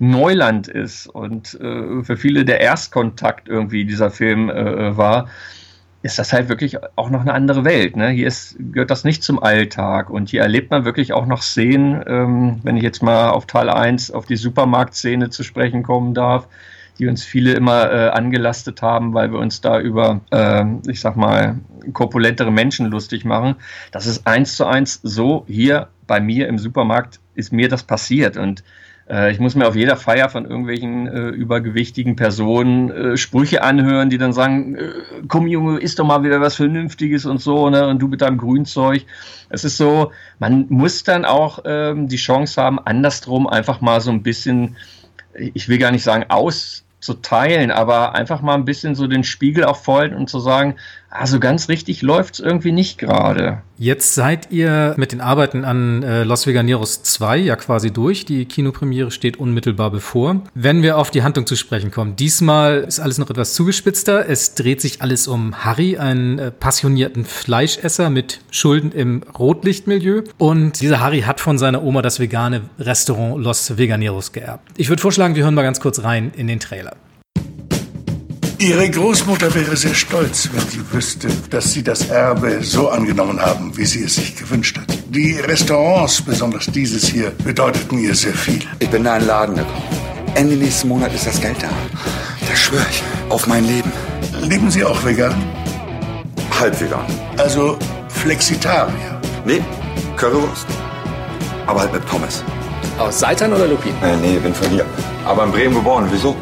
Neuland 0.00 0.66
ist 0.66 1.06
und 1.06 1.54
äh, 1.60 2.02
für 2.02 2.16
viele 2.16 2.44
der 2.44 2.60
Erstkontakt 2.60 3.48
irgendwie 3.48 3.84
dieser 3.84 4.10
Film 4.10 4.50
äh, 4.50 4.96
war, 4.96 5.28
ist 6.04 6.18
das 6.18 6.34
halt 6.34 6.50
wirklich 6.50 6.76
auch 6.96 7.08
noch 7.08 7.22
eine 7.22 7.32
andere 7.32 7.64
Welt. 7.64 7.96
Ne? 7.96 8.10
Hier 8.10 8.26
ist, 8.26 8.56
gehört 8.58 8.90
das 8.90 9.04
nicht 9.04 9.22
zum 9.22 9.42
Alltag 9.42 10.10
und 10.10 10.28
hier 10.28 10.42
erlebt 10.42 10.70
man 10.70 10.84
wirklich 10.84 11.14
auch 11.14 11.24
noch 11.24 11.40
Szenen, 11.40 12.04
ähm, 12.06 12.60
wenn 12.62 12.76
ich 12.76 12.82
jetzt 12.82 13.02
mal 13.02 13.30
auf 13.30 13.46
Teil 13.46 13.70
1 13.70 14.10
auf 14.10 14.26
die 14.26 14.36
Supermarktszene 14.36 15.30
zu 15.30 15.42
sprechen 15.42 15.82
kommen 15.82 16.12
darf, 16.12 16.46
die 16.98 17.06
uns 17.06 17.24
viele 17.24 17.54
immer 17.54 17.90
äh, 17.90 18.08
angelastet 18.10 18.82
haben, 18.82 19.14
weil 19.14 19.32
wir 19.32 19.38
uns 19.38 19.62
da 19.62 19.80
über, 19.80 20.20
äh, 20.30 20.66
ich 20.88 21.00
sag 21.00 21.16
mal, 21.16 21.56
korpulentere 21.94 22.52
Menschen 22.52 22.84
lustig 22.90 23.24
machen. 23.24 23.56
Das 23.90 24.04
ist 24.04 24.26
eins 24.26 24.56
zu 24.56 24.66
eins 24.66 25.00
so 25.02 25.46
hier 25.48 25.88
bei 26.06 26.20
mir 26.20 26.48
im 26.48 26.58
Supermarkt 26.58 27.18
ist 27.34 27.50
mir 27.50 27.70
das 27.70 27.82
passiert 27.82 28.36
und 28.36 28.62
ich 29.06 29.38
muss 29.38 29.54
mir 29.54 29.68
auf 29.68 29.76
jeder 29.76 29.96
Feier 29.96 30.30
von 30.30 30.46
irgendwelchen 30.46 31.06
äh, 31.06 31.28
übergewichtigen 31.28 32.16
Personen 32.16 32.90
äh, 32.90 33.16
Sprüche 33.18 33.62
anhören, 33.62 34.08
die 34.08 34.16
dann 34.16 34.32
sagen, 34.32 34.76
äh, 34.76 34.92
komm 35.28 35.46
Junge, 35.46 35.78
isst 35.78 35.98
doch 35.98 36.06
mal 36.06 36.22
wieder 36.22 36.40
was 36.40 36.56
Vernünftiges 36.56 37.26
und 37.26 37.38
so, 37.38 37.68
ne? 37.68 37.86
Und 37.86 37.98
du 37.98 38.08
mit 38.08 38.22
deinem 38.22 38.38
Grünzeug. 38.38 39.04
Es 39.50 39.62
ist 39.64 39.76
so, 39.76 40.10
man 40.38 40.66
muss 40.70 41.04
dann 41.04 41.26
auch 41.26 41.60
ähm, 41.66 42.08
die 42.08 42.16
Chance 42.16 42.60
haben, 42.60 42.78
andersrum 42.78 43.46
einfach 43.46 43.82
mal 43.82 44.00
so 44.00 44.10
ein 44.10 44.22
bisschen, 44.22 44.76
ich 45.34 45.68
will 45.68 45.78
gar 45.78 45.90
nicht 45.90 46.02
sagen, 46.02 46.24
auszuteilen, 46.28 47.70
aber 47.70 48.14
einfach 48.14 48.40
mal 48.40 48.54
ein 48.54 48.64
bisschen 48.64 48.94
so 48.94 49.06
den 49.06 49.22
Spiegel 49.22 49.64
auch 49.64 49.76
voll 49.76 50.14
und 50.14 50.30
zu 50.30 50.40
sagen, 50.40 50.76
also 51.14 51.38
ganz 51.38 51.68
richtig 51.68 52.02
läuft 52.02 52.34
es 52.34 52.40
irgendwie 52.40 52.72
nicht 52.72 52.98
gerade. 52.98 53.62
Jetzt 53.78 54.14
seid 54.14 54.50
ihr 54.50 54.94
mit 54.96 55.12
den 55.12 55.20
Arbeiten 55.20 55.64
an 55.64 56.02
äh, 56.02 56.24
Los 56.24 56.46
Veganeros 56.46 57.04
2 57.04 57.38
ja 57.38 57.56
quasi 57.56 57.92
durch. 57.92 58.24
Die 58.24 58.46
Kinopremiere 58.46 59.12
steht 59.12 59.36
unmittelbar 59.36 59.92
bevor. 59.92 60.42
Wenn 60.54 60.82
wir 60.82 60.98
auf 60.98 61.12
die 61.12 61.22
Handlung 61.22 61.46
zu 61.46 61.54
sprechen 61.54 61.92
kommen, 61.92 62.16
diesmal 62.16 62.80
ist 62.80 62.98
alles 62.98 63.18
noch 63.18 63.30
etwas 63.30 63.54
zugespitzter. 63.54 64.28
Es 64.28 64.56
dreht 64.56 64.80
sich 64.80 65.02
alles 65.02 65.28
um 65.28 65.64
Harry, 65.64 65.98
einen 65.98 66.38
äh, 66.40 66.50
passionierten 66.50 67.24
Fleischesser 67.24 68.10
mit 68.10 68.40
Schulden 68.50 68.90
im 68.90 69.22
Rotlichtmilieu. 69.38 70.22
Und 70.38 70.80
dieser 70.80 70.98
Harry 70.98 71.20
hat 71.20 71.40
von 71.40 71.58
seiner 71.58 71.84
Oma 71.84 72.02
das 72.02 72.18
vegane 72.18 72.62
Restaurant 72.80 73.42
Los 73.42 73.78
Veganeros 73.78 74.32
geerbt. 74.32 74.68
Ich 74.76 74.88
würde 74.88 75.00
vorschlagen, 75.00 75.36
wir 75.36 75.44
hören 75.44 75.54
mal 75.54 75.62
ganz 75.62 75.78
kurz 75.78 76.02
rein 76.02 76.32
in 76.36 76.48
den 76.48 76.58
Trailer. 76.58 76.96
Ihre 78.64 78.88
Großmutter 78.88 79.54
wäre 79.54 79.76
sehr 79.76 79.92
stolz, 79.92 80.48
wenn 80.50 80.66
sie 80.66 80.80
wüsste, 80.90 81.28
dass 81.50 81.74
Sie 81.74 81.82
das 81.82 82.08
Erbe 82.08 82.62
so 82.62 82.88
angenommen 82.88 83.38
haben, 83.38 83.76
wie 83.76 83.84
sie 83.84 84.04
es 84.04 84.14
sich 84.14 84.34
gewünscht 84.36 84.78
hat. 84.78 84.86
Die 85.10 85.34
Restaurants, 85.34 86.22
besonders 86.22 86.64
dieses 86.72 87.04
hier, 87.04 87.30
bedeuteten 87.44 87.98
ihr 87.98 88.14
sehr 88.14 88.32
viel. 88.32 88.60
Ich 88.78 88.88
bin 88.88 89.04
da 89.04 89.16
in 89.16 89.20
den 89.20 89.28
Laden 89.28 89.56
gekommen. 89.56 89.82
Ende 90.34 90.56
nächsten 90.56 90.88
Monat 90.88 91.12
ist 91.12 91.26
das 91.26 91.38
Geld 91.42 91.62
da. 91.62 91.68
Das 92.48 92.58
schwöre 92.58 92.86
ich. 92.90 93.02
Auf 93.28 93.46
mein 93.46 93.66
Leben. 93.66 93.92
Leben 94.40 94.70
Sie 94.70 94.82
auch 94.82 95.04
vegan? 95.04 95.34
Halb 96.58 96.80
vegan. 96.80 97.04
Also 97.36 97.78
Flexitarier? 98.08 99.20
Nee, 99.44 99.62
Currywurst. 100.16 100.66
Aber 101.66 101.80
halt 101.80 101.92
mit 101.92 102.06
Pommes. 102.06 102.42
Aus 102.98 103.18
Seitan 103.20 103.52
oder 103.52 103.66
Lupin? 103.66 103.92
Äh, 104.02 104.16
nee, 104.16 104.38
bin 104.38 104.54
von 104.54 104.70
hier. 104.70 104.86
Aber 105.26 105.44
in 105.44 105.52
Bremen 105.52 105.74
geboren. 105.74 106.08
Wieso? 106.10 106.34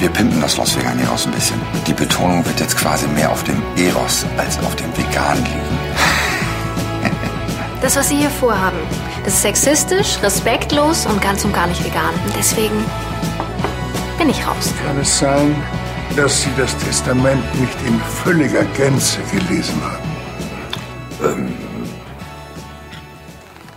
Wir 0.00 0.08
pimpen 0.08 0.40
das 0.40 0.56
Los 0.56 0.74
Veganeros 0.78 1.26
ein 1.26 1.32
bisschen. 1.32 1.60
Die 1.86 1.92
Betonung 1.92 2.42
wird 2.46 2.58
jetzt 2.58 2.74
quasi 2.78 3.06
mehr 3.08 3.30
auf 3.30 3.44
dem 3.44 3.62
Eros 3.76 4.24
als 4.38 4.58
auf 4.60 4.74
dem 4.76 4.96
Vegan 4.96 5.36
liegen. 5.36 5.78
Das, 7.82 7.96
was 7.96 8.08
Sie 8.08 8.16
hier 8.16 8.30
vorhaben, 8.30 8.78
das 9.24 9.34
ist 9.34 9.42
sexistisch, 9.42 10.18
respektlos 10.22 11.04
und 11.04 11.20
ganz 11.20 11.44
und 11.44 11.52
gar 11.52 11.66
nicht 11.66 11.84
vegan. 11.84 12.14
Und 12.24 12.34
deswegen 12.34 12.82
bin 14.16 14.30
ich 14.30 14.46
raus. 14.46 14.72
Kann 14.86 14.98
es 14.98 15.18
sein, 15.18 15.54
dass 16.16 16.44
Sie 16.44 16.50
das 16.56 16.74
Testament 16.78 17.60
nicht 17.60 17.76
in 17.86 18.00
völliger 18.24 18.64
Gänze 18.78 19.18
gelesen 19.30 19.82
haben? 19.82 20.08
Ähm, 21.22 21.54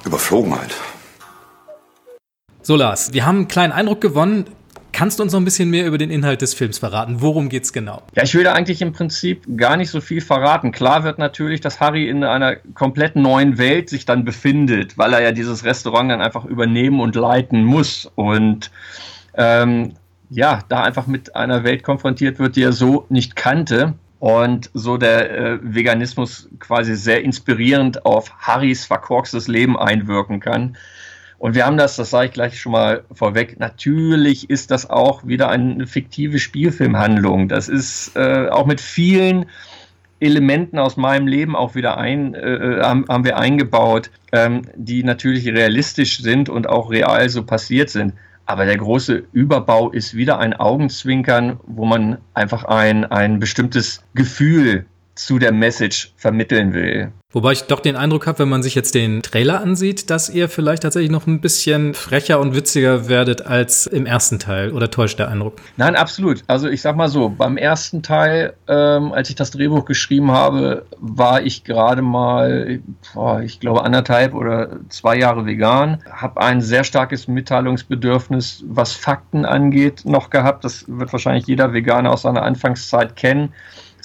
überflogen 0.05 0.57
halt. 0.57 0.73
So, 2.61 2.77
Lars, 2.77 3.11
wir 3.11 3.25
haben 3.25 3.39
einen 3.39 3.47
kleinen 3.49 3.73
Eindruck 3.73 3.99
gewonnen. 3.99 4.45
Kannst 5.03 5.19
du 5.19 5.23
uns 5.23 5.33
noch 5.33 5.41
ein 5.41 5.43
bisschen 5.43 5.69
mehr 5.69 5.85
über 5.85 5.97
den 5.97 6.09
Inhalt 6.09 6.41
des 6.41 6.53
Films 6.53 6.77
verraten? 6.77 7.17
Worum 7.19 7.49
geht's 7.49 7.73
genau? 7.73 8.03
Ja, 8.15 8.23
ich 8.23 8.33
will 8.35 8.45
da 8.45 8.53
eigentlich 8.53 8.81
im 8.81 8.93
Prinzip 8.93 9.43
gar 9.57 9.75
nicht 9.75 9.89
so 9.89 9.99
viel 9.99 10.21
verraten. 10.21 10.71
Klar 10.71 11.03
wird 11.03 11.19
natürlich, 11.19 11.59
dass 11.59 11.81
Harry 11.81 12.07
in 12.07 12.23
einer 12.23 12.55
komplett 12.73 13.17
neuen 13.17 13.57
Welt 13.57 13.89
sich 13.89 14.05
dann 14.05 14.23
befindet, 14.23 14.97
weil 14.97 15.11
er 15.11 15.21
ja 15.21 15.33
dieses 15.33 15.65
Restaurant 15.65 16.09
dann 16.09 16.21
einfach 16.21 16.45
übernehmen 16.45 17.01
und 17.01 17.15
leiten 17.15 17.65
muss. 17.65 18.09
Und 18.15 18.71
ähm, 19.33 19.91
ja, 20.29 20.61
da 20.69 20.83
einfach 20.83 21.05
mit 21.05 21.35
einer 21.35 21.65
Welt 21.65 21.83
konfrontiert 21.83 22.39
wird, 22.39 22.55
die 22.55 22.63
er 22.63 22.71
so 22.71 23.05
nicht 23.09 23.35
kannte. 23.35 23.95
Und 24.19 24.69
so 24.73 24.95
der 24.95 25.37
äh, 25.37 25.59
Veganismus 25.61 26.47
quasi 26.59 26.95
sehr 26.95 27.25
inspirierend 27.25 28.05
auf 28.05 28.33
Harrys 28.37 28.85
verkorkstes 28.85 29.49
Leben 29.49 29.77
einwirken 29.77 30.39
kann. 30.39 30.77
Und 31.43 31.55
wir 31.55 31.65
haben 31.65 31.75
das, 31.75 31.97
das 31.97 32.09
sage 32.09 32.27
ich 32.27 32.31
gleich 32.31 32.57
schon 32.57 32.71
mal 32.71 33.03
vorweg, 33.11 33.59
natürlich 33.59 34.49
ist 34.49 34.71
das 34.71 34.89
auch 34.89 35.27
wieder 35.27 35.49
eine 35.49 35.85
fiktive 35.87 36.39
Spielfilmhandlung. 36.39 37.49
Das 37.49 37.67
ist 37.67 38.15
äh, 38.15 38.47
auch 38.47 38.65
mit 38.65 38.79
vielen 38.79 39.47
Elementen 40.21 40.79
aus 40.79 40.95
meinem 40.95 41.27
Leben 41.27 41.57
auch 41.57 41.75
wieder 41.75 41.97
ein, 41.97 42.33
äh, 42.33 42.79
haben, 42.81 43.03
haben, 43.09 43.25
wir 43.25 43.37
eingebaut, 43.37 44.09
ähm, 44.31 44.61
die 44.77 45.03
natürlich 45.03 45.45
realistisch 45.45 46.19
sind 46.19 46.47
und 46.47 46.69
auch 46.69 46.89
real 46.89 47.27
so 47.27 47.43
passiert 47.43 47.89
sind. 47.89 48.13
Aber 48.45 48.63
der 48.63 48.77
große 48.77 49.25
Überbau 49.33 49.89
ist 49.89 50.13
wieder 50.13 50.39
ein 50.39 50.53
Augenzwinkern, 50.53 51.59
wo 51.67 51.83
man 51.83 52.19
einfach 52.33 52.63
ein, 52.63 53.03
ein 53.03 53.41
bestimmtes 53.41 54.01
Gefühl 54.13 54.85
zu 55.15 55.39
der 55.39 55.51
Message 55.51 56.13
vermitteln 56.17 56.73
will. 56.73 57.11
Wobei 57.33 57.53
ich 57.53 57.63
doch 57.63 57.79
den 57.79 57.95
Eindruck 57.95 58.27
habe, 58.27 58.39
wenn 58.39 58.49
man 58.49 58.61
sich 58.61 58.75
jetzt 58.75 58.93
den 58.93 59.23
Trailer 59.23 59.59
ansieht, 59.59 60.11
dass 60.11 60.29
ihr 60.29 60.49
vielleicht 60.49 60.83
tatsächlich 60.83 61.09
noch 61.09 61.25
ein 61.25 61.41
bisschen 61.41 61.95
frecher 61.95 62.39
und 62.39 62.55
witziger 62.55 63.09
werdet 63.09 63.47
als 63.47 63.87
im 63.87 64.05
ersten 64.05 64.37
Teil. 64.37 64.71
Oder 64.71 64.91
täuscht 64.91 65.17
der 65.17 65.29
Eindruck? 65.29 65.55
Nein, 65.75 65.95
absolut. 65.95 66.43
Also 66.45 66.67
ich 66.69 66.83
sag 66.83 66.95
mal 66.95 67.09
so, 67.09 67.29
beim 67.29 67.57
ersten 67.57 68.03
Teil, 68.03 68.53
ähm, 68.67 69.13
als 69.13 69.29
ich 69.29 69.35
das 69.35 69.49
Drehbuch 69.49 69.85
geschrieben 69.85 70.31
habe, 70.31 70.85
war 70.99 71.41
ich 71.41 71.63
gerade 71.63 72.03
mal, 72.03 72.81
boah, 73.15 73.41
ich 73.41 73.59
glaube, 73.59 73.83
anderthalb 73.83 74.35
oder 74.35 74.69
zwei 74.89 75.17
Jahre 75.17 75.47
vegan. 75.47 76.03
Habe 76.11 76.39
ein 76.39 76.61
sehr 76.61 76.83
starkes 76.83 77.27
Mitteilungsbedürfnis, 77.27 78.63
was 78.67 78.93
Fakten 78.93 79.45
angeht, 79.45 80.05
noch 80.05 80.29
gehabt. 80.29 80.63
Das 80.63 80.85
wird 80.87 81.11
wahrscheinlich 81.11 81.47
jeder 81.47 81.73
Veganer 81.73 82.11
aus 82.11 82.21
seiner 82.21 82.43
Anfangszeit 82.43 83.15
kennen 83.15 83.53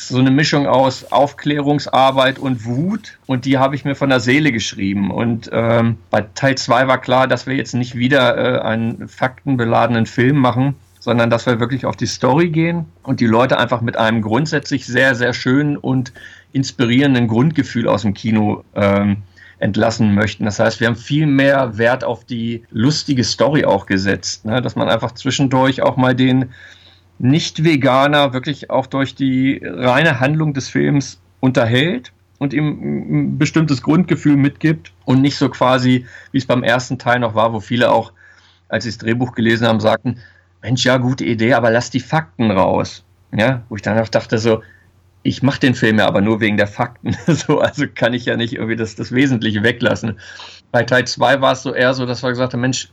so 0.00 0.18
eine 0.18 0.30
Mischung 0.30 0.66
aus 0.66 1.10
Aufklärungsarbeit 1.10 2.38
und 2.38 2.64
Wut 2.64 3.18
und 3.26 3.44
die 3.44 3.58
habe 3.58 3.74
ich 3.74 3.84
mir 3.84 3.96
von 3.96 4.08
der 4.08 4.20
Seele 4.20 4.52
geschrieben. 4.52 5.10
Und 5.10 5.50
ähm, 5.52 5.98
bei 6.10 6.22
Teil 6.34 6.56
2 6.56 6.86
war 6.86 7.00
klar, 7.00 7.26
dass 7.26 7.46
wir 7.46 7.56
jetzt 7.56 7.74
nicht 7.74 7.96
wieder 7.96 8.36
äh, 8.36 8.60
einen 8.60 9.08
faktenbeladenen 9.08 10.06
Film 10.06 10.36
machen, 10.38 10.76
sondern 11.00 11.30
dass 11.30 11.46
wir 11.46 11.58
wirklich 11.58 11.84
auf 11.84 11.96
die 11.96 12.06
Story 12.06 12.48
gehen 12.48 12.86
und 13.02 13.18
die 13.18 13.26
Leute 13.26 13.58
einfach 13.58 13.80
mit 13.80 13.96
einem 13.96 14.22
grundsätzlich 14.22 14.86
sehr, 14.86 15.16
sehr 15.16 15.32
schönen 15.32 15.76
und 15.76 16.12
inspirierenden 16.52 17.26
Grundgefühl 17.26 17.88
aus 17.88 18.02
dem 18.02 18.14
Kino 18.14 18.62
ähm, 18.76 19.18
entlassen 19.58 20.14
möchten. 20.14 20.44
Das 20.44 20.60
heißt, 20.60 20.78
wir 20.78 20.86
haben 20.86 20.96
viel 20.96 21.26
mehr 21.26 21.76
Wert 21.76 22.04
auf 22.04 22.24
die 22.24 22.62
lustige 22.70 23.24
Story 23.24 23.64
auch 23.64 23.86
gesetzt, 23.86 24.44
ne? 24.44 24.62
dass 24.62 24.76
man 24.76 24.88
einfach 24.88 25.12
zwischendurch 25.12 25.82
auch 25.82 25.96
mal 25.96 26.14
den 26.14 26.50
nicht-Veganer 27.18 28.32
wirklich 28.32 28.70
auch 28.70 28.86
durch 28.86 29.14
die 29.14 29.60
reine 29.64 30.20
Handlung 30.20 30.54
des 30.54 30.68
Films 30.68 31.20
unterhält 31.40 32.12
und 32.38 32.52
ihm 32.52 32.68
ein 32.68 33.38
bestimmtes 33.38 33.82
Grundgefühl 33.82 34.36
mitgibt 34.36 34.92
und 35.04 35.20
nicht 35.20 35.36
so 35.36 35.48
quasi, 35.48 36.06
wie 36.32 36.38
es 36.38 36.46
beim 36.46 36.62
ersten 36.62 36.98
Teil 36.98 37.18
noch 37.18 37.34
war, 37.34 37.52
wo 37.52 37.60
viele 37.60 37.90
auch, 37.90 38.12
als 38.68 38.84
sie 38.84 38.90
das 38.90 38.98
Drehbuch 38.98 39.32
gelesen 39.34 39.66
haben, 39.66 39.80
sagten, 39.80 40.18
Mensch, 40.62 40.84
ja, 40.84 40.96
gute 40.96 41.24
Idee, 41.24 41.54
aber 41.54 41.70
lass 41.70 41.90
die 41.90 42.00
Fakten 42.00 42.50
raus. 42.50 43.04
Ja, 43.36 43.62
wo 43.68 43.76
ich 43.76 43.82
dann 43.82 43.98
auch 43.98 44.08
dachte 44.08 44.38
so, 44.38 44.62
ich 45.22 45.42
mache 45.42 45.60
den 45.60 45.74
Film 45.74 45.98
ja 45.98 46.06
aber 46.06 46.20
nur 46.20 46.40
wegen 46.40 46.56
der 46.56 46.66
Fakten. 46.66 47.16
so, 47.26 47.60
also 47.60 47.84
kann 47.92 48.14
ich 48.14 48.24
ja 48.24 48.36
nicht 48.36 48.54
irgendwie 48.54 48.76
das, 48.76 48.94
das 48.94 49.12
Wesentliche 49.12 49.62
weglassen. 49.62 50.18
Bei 50.70 50.84
Teil 50.84 51.06
2 51.06 51.40
war 51.40 51.52
es 51.52 51.62
so 51.62 51.74
eher 51.74 51.94
so, 51.94 52.06
dass 52.06 52.22
wir 52.22 52.30
gesagt 52.30 52.54
haben, 52.54 52.60
Mensch, 52.60 52.90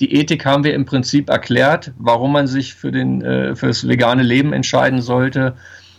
die 0.00 0.14
Ethik 0.14 0.44
haben 0.44 0.64
wir 0.64 0.74
im 0.74 0.84
Prinzip 0.84 1.28
erklärt, 1.30 1.92
warum 1.98 2.32
man 2.32 2.46
sich 2.46 2.74
für, 2.74 2.90
den, 2.90 3.22
äh, 3.22 3.54
für 3.54 3.68
das 3.68 3.86
vegane 3.86 4.22
Leben 4.22 4.52
entscheiden 4.52 5.00
sollte. 5.00 5.54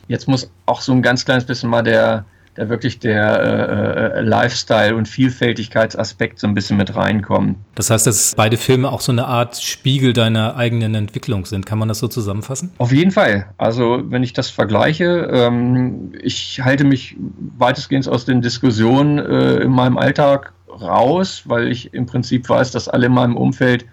Jetzt 0.08 0.28
muss 0.28 0.52
auch 0.66 0.82
so 0.82 0.92
ein 0.92 1.02
ganz 1.02 1.26
kleines 1.26 1.46
bisschen 1.46 1.70
mal 1.70 1.82
der, 1.82 2.26
der 2.58 2.70
wirklich 2.70 3.00
der 3.00 3.40
äh, 3.40 4.20
äh, 4.20 4.22
Lifestyle- 4.22 4.96
und 4.96 5.08
Vielfältigkeitsaspekt 5.08 6.40
so 6.40 6.48
ein 6.48 6.54
bisschen 6.54 6.78
mit 6.78 6.96
reinkommen. 6.96 7.56
Das 7.76 7.90
heißt, 7.90 8.06
dass 8.06 8.36
beide 8.36 8.58
Filme 8.58 8.92
auch 8.92 9.02
so 9.02 9.12
eine 9.12 9.26
Art 9.26 9.58
Spiegel 9.62 10.14
deiner 10.14 10.56
eigenen 10.56 10.96
Entwicklung 10.96 11.46
sind. 11.46 11.66
Kann 11.66 11.80
man 11.80 11.88
das 11.88 12.00
so 12.00 12.08
zusammenfassen? 12.08 12.72
Auf 12.78 12.92
jeden 12.92 13.12
Fall. 13.12 13.48
Also 13.58 14.04
wenn 14.06 14.24
ich 14.24 14.34
das 14.34 14.50
vergleiche, 14.50 15.30
ähm, 15.32 16.14
ich 16.22 16.62
halte 16.64 16.84
mich 16.84 17.16
weitestgehend 17.58 18.08
aus 18.08 18.26
den 18.26 18.42
Diskussionen 18.42 19.20
äh, 19.20 19.56
in 19.58 19.72
meinem 19.72 19.98
Alltag 19.98 20.54
raus, 20.82 21.44
weil 21.46 21.72
ich 21.72 21.94
im 21.94 22.06
Prinzip 22.06 22.48
weiß, 22.50 22.72
dass 22.72 22.88
alle 22.88 23.08
in 23.08 23.14
meinem 23.14 23.38
Umfeld 23.38 23.86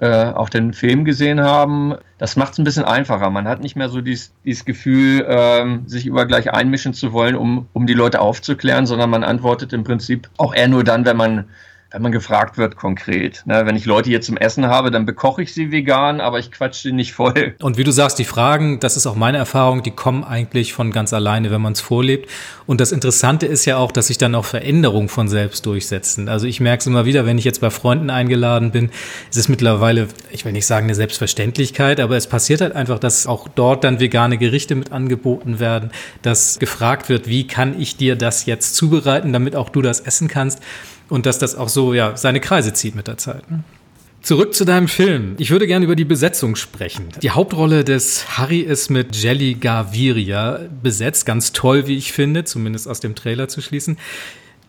äh, 0.00 0.32
auch 0.32 0.48
den 0.48 0.72
Film 0.72 1.04
gesehen 1.04 1.40
haben. 1.40 1.94
Das 2.18 2.36
macht 2.36 2.54
es 2.54 2.58
ein 2.58 2.64
bisschen 2.64 2.84
einfacher. 2.84 3.28
Man 3.30 3.46
hat 3.46 3.60
nicht 3.60 3.76
mehr 3.76 3.90
so 3.90 4.00
dieses, 4.00 4.32
dieses 4.44 4.64
Gefühl, 4.64 5.26
ähm, 5.28 5.86
sich 5.86 6.06
über 6.06 6.26
gleich 6.26 6.50
einmischen 6.52 6.94
zu 6.94 7.12
wollen, 7.12 7.36
um, 7.36 7.68
um 7.74 7.86
die 7.86 7.94
Leute 7.94 8.20
aufzuklären, 8.20 8.86
sondern 8.86 9.10
man 9.10 9.24
antwortet 9.24 9.72
im 9.72 9.84
Prinzip 9.84 10.30
auch 10.38 10.54
eher 10.54 10.68
nur 10.68 10.84
dann, 10.84 11.04
wenn 11.04 11.16
man 11.18 11.44
wenn 11.92 12.02
man 12.02 12.12
gefragt 12.12 12.56
wird 12.56 12.76
konkret. 12.76 13.42
Ne, 13.46 13.66
wenn 13.66 13.74
ich 13.74 13.84
Leute 13.84 14.08
hier 14.08 14.20
zum 14.20 14.36
Essen 14.36 14.66
habe, 14.66 14.90
dann 14.90 15.06
bekoche 15.06 15.42
ich 15.42 15.52
sie 15.52 15.72
vegan, 15.72 16.20
aber 16.20 16.38
ich 16.38 16.52
quatsch 16.52 16.82
sie 16.82 16.92
nicht 16.92 17.12
voll. 17.12 17.54
Und 17.60 17.78
wie 17.78 17.84
du 17.84 17.90
sagst, 17.90 18.18
die 18.18 18.24
Fragen, 18.24 18.78
das 18.78 18.96
ist 18.96 19.06
auch 19.06 19.16
meine 19.16 19.38
Erfahrung, 19.38 19.82
die 19.82 19.90
kommen 19.90 20.22
eigentlich 20.22 20.72
von 20.72 20.92
ganz 20.92 21.12
alleine, 21.12 21.50
wenn 21.50 21.60
man 21.60 21.72
es 21.72 21.80
vorlebt. 21.80 22.28
Und 22.66 22.80
das 22.80 22.92
Interessante 22.92 23.46
ist 23.46 23.64
ja 23.64 23.76
auch, 23.76 23.90
dass 23.90 24.06
sich 24.06 24.18
dann 24.18 24.36
auch 24.36 24.44
Veränderungen 24.44 25.08
von 25.08 25.28
selbst 25.28 25.66
durchsetzen. 25.66 26.28
Also 26.28 26.46
ich 26.46 26.60
merke 26.60 26.80
es 26.80 26.86
immer 26.86 27.04
wieder, 27.04 27.26
wenn 27.26 27.38
ich 27.38 27.44
jetzt 27.44 27.60
bei 27.60 27.70
Freunden 27.70 28.10
eingeladen 28.10 28.70
bin, 28.70 28.90
es 29.28 29.36
ist 29.36 29.48
mittlerweile, 29.48 30.06
ich 30.30 30.44
will 30.44 30.52
nicht 30.52 30.66
sagen 30.66 30.84
eine 30.84 30.94
Selbstverständlichkeit, 30.94 31.98
aber 31.98 32.16
es 32.16 32.28
passiert 32.28 32.60
halt 32.60 32.76
einfach, 32.76 33.00
dass 33.00 33.26
auch 33.26 33.48
dort 33.48 33.82
dann 33.82 33.98
vegane 33.98 34.38
Gerichte 34.38 34.76
mit 34.76 34.92
angeboten 34.92 35.58
werden, 35.58 35.90
dass 36.22 36.60
gefragt 36.60 37.08
wird, 37.08 37.26
wie 37.26 37.48
kann 37.48 37.80
ich 37.80 37.96
dir 37.96 38.14
das 38.14 38.46
jetzt 38.46 38.76
zubereiten, 38.76 39.32
damit 39.32 39.56
auch 39.56 39.70
du 39.70 39.82
das 39.82 40.00
essen 40.00 40.28
kannst 40.28 40.60
und 41.10 41.26
dass 41.26 41.38
das 41.38 41.54
auch 41.54 41.68
so 41.68 41.92
ja 41.92 42.16
seine 42.16 42.40
Kreise 42.40 42.72
zieht 42.72 42.94
mit 42.94 43.06
der 43.06 43.18
Zeit. 43.18 43.50
Ne? 43.50 43.62
Zurück 44.22 44.54
zu 44.54 44.66
deinem 44.66 44.88
Film. 44.88 45.34
Ich 45.38 45.50
würde 45.50 45.66
gerne 45.66 45.84
über 45.84 45.96
die 45.96 46.04
Besetzung 46.04 46.54
sprechen. 46.54 47.08
Die 47.22 47.30
Hauptrolle 47.30 47.84
des 47.84 48.36
Harry 48.36 48.60
ist 48.60 48.90
mit 48.90 49.16
Jelly 49.16 49.54
Gaviria 49.54 50.60
besetzt. 50.82 51.24
Ganz 51.24 51.52
toll, 51.52 51.86
wie 51.86 51.96
ich 51.96 52.12
finde, 52.12 52.44
zumindest 52.44 52.86
aus 52.86 53.00
dem 53.00 53.14
Trailer 53.14 53.48
zu 53.48 53.62
schließen. 53.62 53.96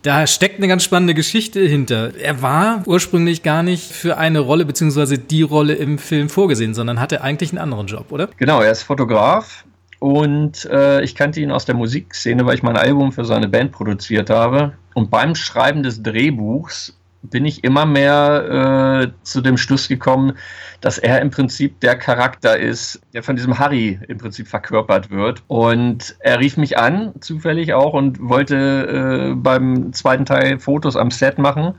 Da 0.03 0.25
steckt 0.25 0.57
eine 0.57 0.67
ganz 0.67 0.83
spannende 0.83 1.13
Geschichte 1.13 1.59
hinter. 1.59 2.15
Er 2.17 2.41
war 2.41 2.83
ursprünglich 2.87 3.43
gar 3.43 3.61
nicht 3.61 3.91
für 3.91 4.17
eine 4.17 4.39
Rolle 4.39 4.65
beziehungsweise 4.65 5.19
die 5.19 5.43
Rolle 5.43 5.73
im 5.73 5.99
Film 5.99 6.29
vorgesehen, 6.29 6.73
sondern 6.73 6.99
hatte 6.99 7.21
eigentlich 7.21 7.51
einen 7.51 7.59
anderen 7.59 7.87
Job, 7.87 8.11
oder? 8.11 8.29
Genau, 8.37 8.61
er 8.61 8.71
ist 8.71 8.83
Fotograf 8.83 9.65
und 10.01 10.65
äh, 10.65 11.03
ich 11.03 11.13
kannte 11.13 11.39
ihn 11.41 11.51
aus 11.51 11.65
der 11.65 11.75
Musikszene, 11.75 12.43
weil 12.47 12.55
ich 12.55 12.63
mein 12.63 12.75
Album 12.75 13.11
für 13.11 13.23
seine 13.23 13.47
Band 13.47 13.71
produziert 13.71 14.31
habe. 14.31 14.73
Und 14.95 15.11
beim 15.11 15.35
Schreiben 15.35 15.83
des 15.83 16.01
Drehbuchs 16.01 16.97
bin 17.21 17.45
ich 17.45 17.63
immer 17.63 17.85
mehr 17.85 19.03
äh, 19.03 19.23
zu 19.23 19.41
dem 19.41 19.57
Schluss 19.57 19.87
gekommen, 19.87 20.33
dass 20.81 20.97
er 20.97 21.21
im 21.21 21.29
Prinzip 21.29 21.79
der 21.81 21.95
Charakter 21.95 22.57
ist, 22.57 22.99
der 23.13 23.21
von 23.21 23.35
diesem 23.35 23.59
Harry 23.59 23.99
im 24.07 24.17
Prinzip 24.17 24.47
verkörpert 24.47 25.11
wird. 25.11 25.43
Und 25.45 26.15
er 26.21 26.39
rief 26.39 26.57
mich 26.57 26.79
an, 26.79 27.13
zufällig 27.19 27.75
auch, 27.75 27.93
und 27.93 28.27
wollte 28.27 29.33
äh, 29.33 29.35
beim 29.35 29.93
zweiten 29.93 30.25
Teil 30.25 30.57
Fotos 30.57 30.97
am 30.97 31.11
Set 31.11 31.37
machen. 31.37 31.75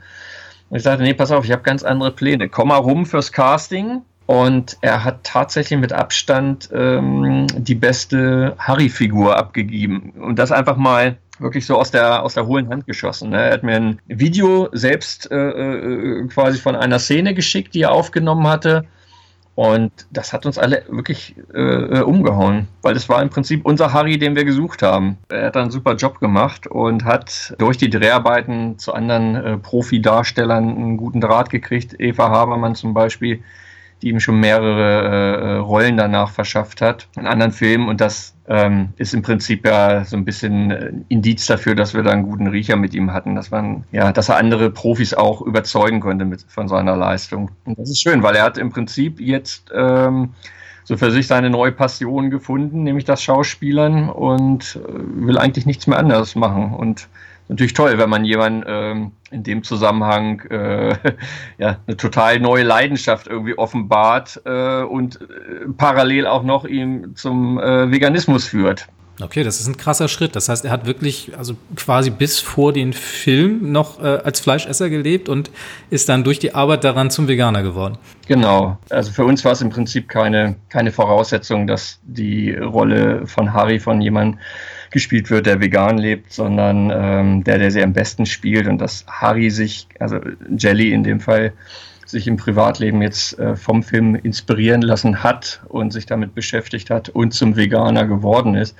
Und 0.69 0.77
ich 0.77 0.83
sagte, 0.83 1.03
nee, 1.03 1.13
pass 1.13 1.31
auf, 1.31 1.43
ich 1.43 1.51
habe 1.51 1.63
ganz 1.63 1.83
andere 1.83 2.11
Pläne. 2.11 2.47
Komm 2.47 2.69
mal 2.69 2.77
rum 2.77 3.05
fürs 3.05 3.33
Casting. 3.33 4.03
Und 4.25 4.77
er 4.81 5.03
hat 5.03 5.23
tatsächlich 5.23 5.79
mit 5.79 5.91
Abstand 5.91 6.69
ähm, 6.73 7.47
die 7.57 7.75
beste 7.75 8.55
Harry-Figur 8.57 9.35
abgegeben. 9.35 10.11
Und 10.11 10.39
das 10.39 10.51
einfach 10.51 10.77
mal 10.77 11.17
wirklich 11.39 11.65
so 11.65 11.77
aus 11.77 11.91
der, 11.91 12.23
aus 12.23 12.35
der 12.35 12.47
hohlen 12.47 12.69
Hand 12.69 12.87
geschossen. 12.87 13.31
Ne? 13.31 13.41
Er 13.41 13.53
hat 13.53 13.63
mir 13.63 13.75
ein 13.75 13.99
Video 14.07 14.69
selbst 14.71 15.29
äh, 15.31 15.35
äh, 15.35 16.27
quasi 16.27 16.59
von 16.59 16.75
einer 16.75 16.99
Szene 16.99 17.33
geschickt, 17.33 17.73
die 17.73 17.81
er 17.81 17.91
aufgenommen 17.91 18.47
hatte. 18.47 18.85
Und 19.55 19.91
das 20.09 20.33
hat 20.33 20.47
uns 20.47 20.57
alle 20.57 20.83
wirklich 20.89 21.35
äh, 21.53 22.01
umgehauen, 22.01 22.67
weil 22.81 22.95
das 22.95 23.07
war 23.07 23.21
im 23.21 23.29
Prinzip 23.29 23.63
unser 23.65 23.93
Harry, 23.93 24.17
den 24.17 24.35
wir 24.35 24.45
gesucht 24.45 24.81
haben. 24.81 25.17
Er 25.29 25.47
hat 25.47 25.57
einen 25.57 25.69
super 25.69 25.95
Job 25.95 26.19
gemacht 26.19 26.65
und 26.65 27.05
hat 27.05 27.53
durch 27.59 27.77
die 27.77 27.91
Dreharbeiten 27.91 28.79
zu 28.79 28.93
anderen 28.93 29.35
äh, 29.35 29.57
Profi-Darstellern 29.57 30.75
einen 30.75 30.97
guten 30.97 31.21
Draht 31.21 31.51
gekriegt. 31.51 31.99
Eva 31.99 32.29
Habermann 32.29 32.73
zum 32.73 32.95
Beispiel, 32.95 33.43
die 34.03 34.09
ihm 34.09 34.19
schon 34.19 34.39
mehrere 34.39 35.55
äh, 35.55 35.55
Rollen 35.57 35.95
danach 35.95 36.29
verschafft 36.29 36.81
hat 36.81 37.07
in 37.15 37.25
anderen 37.25 37.53
Filmen. 37.53 37.87
Und 37.87 38.01
das 38.01 38.35
ähm, 38.47 38.89
ist 38.97 39.13
im 39.13 39.21
Prinzip 39.21 39.65
ja 39.65 40.03
so 40.03 40.17
ein 40.17 40.25
bisschen 40.25 40.71
äh, 40.71 40.91
Indiz 41.07 41.45
dafür, 41.45 41.73
dass 41.73 41.93
wir 41.93 42.03
da 42.03 42.11
einen 42.11 42.23
guten 42.23 42.47
Riecher 42.47 42.75
mit 42.75 42.93
ihm 42.93 43.13
hatten, 43.13 43.35
dass 43.35 43.49
man, 43.49 43.85
ja, 43.93 44.11
dass 44.11 44.27
er 44.27 44.35
andere 44.35 44.69
Profis 44.69 45.13
auch 45.13 45.41
überzeugen 45.41 46.01
konnte 46.01 46.25
mit, 46.25 46.45
von 46.49 46.67
seiner 46.67 46.97
Leistung. 46.97 47.51
Und 47.63 47.79
das 47.79 47.89
ist 47.89 48.01
schön, 48.01 48.21
weil 48.23 48.35
er 48.35 48.43
hat 48.43 48.57
im 48.57 48.71
Prinzip 48.71 49.21
jetzt 49.21 49.71
ähm, 49.73 50.33
so 50.83 50.97
für 50.97 51.09
sich 51.09 51.27
seine 51.27 51.49
neue 51.49 51.71
Passion 51.71 52.29
gefunden, 52.29 52.83
nämlich 52.83 53.05
das 53.05 53.23
Schauspielern 53.23 54.09
und 54.09 54.81
äh, 54.85 55.25
will 55.25 55.37
eigentlich 55.37 55.65
nichts 55.65 55.87
mehr 55.87 55.97
anderes 55.97 56.35
machen. 56.35 56.73
Und 56.73 57.07
natürlich 57.53 57.73
toll, 57.73 57.97
wenn 57.97 58.09
man 58.09 58.25
jemanden 58.25 58.63
ähm, 58.67 59.11
in 59.31 59.43
dem 59.43 59.63
Zusammenhang 59.63 60.41
äh, 60.49 60.95
ja, 61.57 61.77
eine 61.85 61.97
total 61.97 62.39
neue 62.39 62.63
Leidenschaft 62.63 63.27
irgendwie 63.27 63.57
offenbart 63.57 64.41
äh, 64.45 64.81
und 64.81 65.21
äh, 65.21 65.69
parallel 65.77 66.27
auch 66.27 66.43
noch 66.43 66.65
ihm 66.65 67.15
zum 67.15 67.59
äh, 67.59 67.91
Veganismus 67.91 68.45
führt. 68.45 68.87
Okay, 69.21 69.43
das 69.43 69.59
ist 69.59 69.67
ein 69.67 69.77
krasser 69.77 70.07
Schritt. 70.07 70.35
Das 70.35 70.49
heißt, 70.49 70.65
er 70.65 70.71
hat 70.71 70.85
wirklich, 70.87 71.31
also 71.37 71.55
quasi 71.75 72.09
bis 72.09 72.39
vor 72.39 72.73
den 72.73 72.93
Film 72.93 73.71
noch 73.71 74.03
äh, 74.03 74.07
als 74.07 74.39
Fleischesser 74.39 74.89
gelebt 74.89 75.29
und 75.29 75.51
ist 75.91 76.09
dann 76.09 76.23
durch 76.23 76.39
die 76.39 76.55
Arbeit 76.55 76.83
daran 76.83 77.11
zum 77.11 77.27
Veganer 77.27 77.61
geworden. 77.61 77.97
Genau. 78.27 78.77
Also 78.89 79.11
für 79.11 79.23
uns 79.23 79.45
war 79.45 79.51
es 79.51 79.61
im 79.61 79.69
Prinzip 79.69 80.09
keine, 80.09 80.55
keine 80.69 80.91
Voraussetzung, 80.91 81.67
dass 81.67 81.99
die 82.03 82.53
Rolle 82.55 83.27
von 83.27 83.53
Harry 83.53 83.79
von 83.79 84.01
jemandem 84.01 84.39
gespielt 84.89 85.29
wird, 85.29 85.45
der 85.45 85.59
vegan 85.59 85.97
lebt, 85.97 86.31
sondern 86.33 86.91
ähm, 86.93 87.43
der, 87.43 87.59
der 87.59 87.71
sie 87.71 87.83
am 87.83 87.93
besten 87.93 88.25
spielt 88.25 88.67
und 88.67 88.79
dass 88.79 89.05
Harry 89.07 89.49
sich, 89.49 89.87
also 89.99 90.19
Jelly 90.55 90.91
in 90.91 91.03
dem 91.03 91.19
Fall, 91.19 91.53
sich 92.13 92.27
im 92.27 92.37
Privatleben 92.37 93.01
jetzt 93.01 93.37
äh, 93.37 93.57
vom 93.57 93.83
Film 93.83 94.15
inspirieren 94.15 94.81
lassen 94.81 95.21
hat 95.23 95.61
und 95.67 95.91
sich 95.91 96.05
damit 96.05 96.33
beschäftigt 96.33 96.89
hat 96.89 97.09
und 97.09 97.33
zum 97.33 97.57
Veganer 97.57 98.05
geworden 98.05 98.55
ist, 98.55 98.77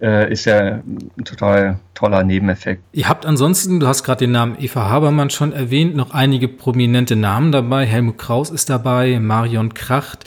äh, 0.00 0.32
ist 0.32 0.46
ja 0.46 0.80
ein 0.82 1.24
total 1.24 1.78
toller 1.94 2.24
Nebeneffekt. 2.24 2.82
Ihr 2.92 3.08
habt 3.08 3.26
ansonsten, 3.26 3.80
du 3.80 3.86
hast 3.86 4.02
gerade 4.02 4.20
den 4.20 4.32
Namen 4.32 4.56
Eva 4.58 4.88
Habermann 4.88 5.30
schon 5.30 5.52
erwähnt, 5.52 5.94
noch 5.94 6.12
einige 6.12 6.48
prominente 6.48 7.16
Namen 7.16 7.52
dabei. 7.52 7.86
Helmut 7.86 8.18
Kraus 8.18 8.50
ist 8.50 8.70
dabei, 8.70 9.20
Marion 9.20 9.74
Kracht. 9.74 10.24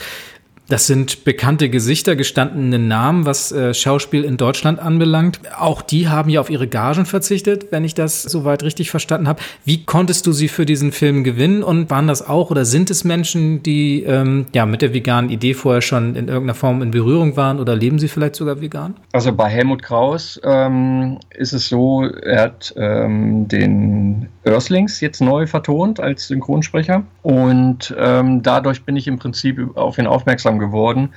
Das 0.66 0.86
sind 0.86 1.24
bekannte 1.24 1.68
Gesichter, 1.68 2.16
gestandene 2.16 2.78
Namen, 2.78 3.26
was 3.26 3.52
äh, 3.52 3.74
Schauspiel 3.74 4.24
in 4.24 4.38
Deutschland 4.38 4.78
anbelangt. 4.78 5.40
Auch 5.58 5.82
die 5.82 6.08
haben 6.08 6.30
ja 6.30 6.40
auf 6.40 6.48
ihre 6.48 6.66
Gagen 6.66 7.04
verzichtet, 7.04 7.66
wenn 7.70 7.84
ich 7.84 7.92
das 7.92 8.22
soweit 8.22 8.62
richtig 8.62 8.90
verstanden 8.90 9.28
habe. 9.28 9.42
Wie 9.66 9.84
konntest 9.84 10.26
du 10.26 10.32
sie 10.32 10.48
für 10.48 10.64
diesen 10.64 10.92
Film 10.92 11.22
gewinnen 11.22 11.62
und 11.62 11.90
waren 11.90 12.06
das 12.06 12.26
auch 12.26 12.50
oder 12.50 12.64
sind 12.64 12.90
es 12.90 13.04
Menschen, 13.04 13.62
die 13.62 14.04
ähm, 14.04 14.46
ja 14.54 14.64
mit 14.64 14.80
der 14.80 14.94
veganen 14.94 15.30
Idee 15.30 15.52
vorher 15.52 15.82
schon 15.82 16.16
in 16.16 16.28
irgendeiner 16.28 16.54
Form 16.54 16.80
in 16.80 16.92
Berührung 16.92 17.36
waren 17.36 17.60
oder 17.60 17.76
leben 17.76 17.98
sie 17.98 18.08
vielleicht 18.08 18.36
sogar 18.36 18.62
vegan? 18.62 18.94
Also 19.12 19.32
bei 19.32 19.50
Helmut 19.50 19.82
Kraus 19.82 20.40
ähm, 20.44 21.18
ist 21.30 21.52
es 21.52 21.68
so, 21.68 22.04
er 22.04 22.40
hat 22.40 22.72
ähm, 22.78 23.48
den 23.48 24.28
Earthlings 24.44 25.00
jetzt 25.00 25.20
neu 25.20 25.46
vertont 25.46 26.00
als 26.00 26.28
Synchronsprecher 26.28 27.04
und 27.22 27.94
ähm, 27.98 28.42
dadurch 28.42 28.84
bin 28.84 28.96
ich 28.96 29.06
im 29.06 29.18
Prinzip 29.18 29.58
auf 29.76 29.98
ihn 29.98 30.06
aufmerksam 30.06 30.53
aufmerksam 30.54 30.58
geworden. 30.58 31.14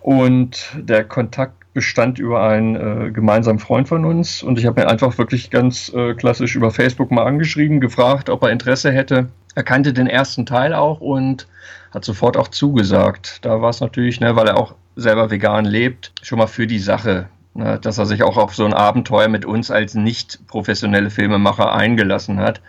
Und 0.00 0.70
der 0.76 1.04
Kontakt 1.04 1.54
bestand 1.74 2.18
über 2.18 2.42
einen 2.42 2.76
äh, 2.76 3.10
gemeinsamen 3.10 3.58
Freund 3.58 3.88
von 3.88 4.04
uns. 4.04 4.42
Und 4.42 4.58
ich 4.58 4.66
habe 4.66 4.80
mir 4.80 4.88
einfach 4.88 5.18
wirklich 5.18 5.50
ganz 5.50 5.92
äh, 5.94 6.14
klassisch 6.14 6.56
über 6.56 6.70
Facebook 6.70 7.10
mal 7.10 7.26
angeschrieben, 7.26 7.80
gefragt, 7.80 8.30
ob 8.30 8.42
er 8.42 8.50
Interesse 8.50 8.90
hätte. 8.90 9.28
Er 9.54 9.62
kannte 9.64 9.92
den 9.92 10.06
ersten 10.06 10.46
Teil 10.46 10.72
auch 10.72 11.00
und 11.00 11.46
hat 11.92 12.04
sofort 12.04 12.36
auch 12.36 12.48
zugesagt. 12.48 13.44
Da 13.44 13.60
war 13.60 13.70
es 13.70 13.80
natürlich, 13.80 14.20
ne, 14.20 14.34
weil 14.34 14.48
er 14.48 14.56
auch 14.56 14.74
selber 14.96 15.30
vegan 15.30 15.64
lebt, 15.64 16.12
schon 16.22 16.38
mal 16.38 16.46
für 16.46 16.66
die 16.66 16.78
Sache, 16.78 17.28
ne, 17.54 17.78
dass 17.80 17.98
er 17.98 18.06
sich 18.06 18.22
auch 18.22 18.36
auf 18.36 18.54
so 18.54 18.64
ein 18.64 18.74
Abenteuer 18.74 19.28
mit 19.28 19.44
uns 19.44 19.70
als 19.70 19.94
nicht 19.94 20.46
professionelle 20.46 21.10
Filmemacher 21.10 21.72
eingelassen 21.72 22.38
hat. 22.40 22.60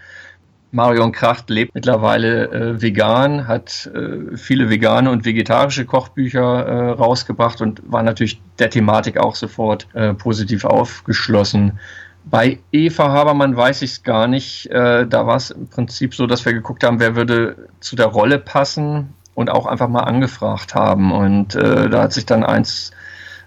Marion 0.72 1.12
Kracht 1.12 1.50
lebt 1.50 1.74
mittlerweile 1.74 2.52
äh, 2.52 2.82
vegan, 2.82 3.48
hat 3.48 3.90
äh, 3.94 4.38
viele 4.38 4.70
vegane 4.70 5.10
und 5.10 5.26
vegetarische 5.26 5.86
Kochbücher 5.86 6.66
äh, 6.66 6.90
rausgebracht 6.92 7.62
und 7.62 7.82
war 7.92 8.04
natürlich 8.04 8.42
der 8.60 8.70
Thematik 8.70 9.18
auch 9.18 9.36
sofort 9.36 9.88
äh, 9.94 10.14
positiv 10.14 10.66
aufgeschlossen. 10.66 11.80
Bei 12.26 12.60
Eva 12.72 13.10
Habermann 13.10 13.56
weiß 13.56 13.82
ich 13.82 13.92
es 13.92 14.04
gar 14.04 14.28
nicht. 14.28 14.68
Äh, 14.68 15.08
da 15.08 15.26
war 15.26 15.38
es 15.38 15.50
im 15.50 15.68
Prinzip 15.68 16.14
so, 16.14 16.28
dass 16.28 16.46
wir 16.46 16.54
geguckt 16.54 16.84
haben, 16.84 17.00
wer 17.00 17.16
würde 17.16 17.70
zu 17.80 17.96
der 17.96 18.08
Rolle 18.08 18.38
passen 18.38 19.14
und 19.34 19.50
auch 19.50 19.66
einfach 19.66 19.88
mal 19.88 20.04
angefragt 20.04 20.76
haben. 20.76 21.12
Und 21.12 21.56
äh, 21.56 21.90
da 21.90 22.04
hat 22.04 22.14
sich 22.14 22.28
dann 22.28 22.44
eins 22.44 22.92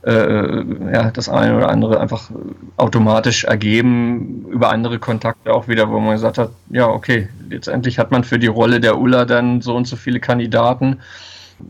äh, 0.04 0.64
ja, 0.92 1.10
das 1.10 1.28
eine 1.28 1.56
oder 1.56 1.68
andere 1.68 2.00
einfach 2.00 2.30
automatisch 2.76 3.44
ergeben 3.44 4.46
über 4.50 4.70
andere 4.70 4.98
Kontakte 4.98 5.52
auch 5.52 5.68
wieder, 5.68 5.90
wo 5.90 6.00
man 6.00 6.12
gesagt 6.12 6.38
hat, 6.38 6.50
ja, 6.70 6.88
okay, 6.88 7.28
letztendlich 7.48 7.98
hat 7.98 8.10
man 8.10 8.24
für 8.24 8.38
die 8.38 8.48
Rolle 8.48 8.80
der 8.80 8.98
Ulla 8.98 9.24
dann 9.24 9.60
so 9.60 9.76
und 9.76 9.86
so 9.86 9.96
viele 9.96 10.20
Kandidaten. 10.20 11.00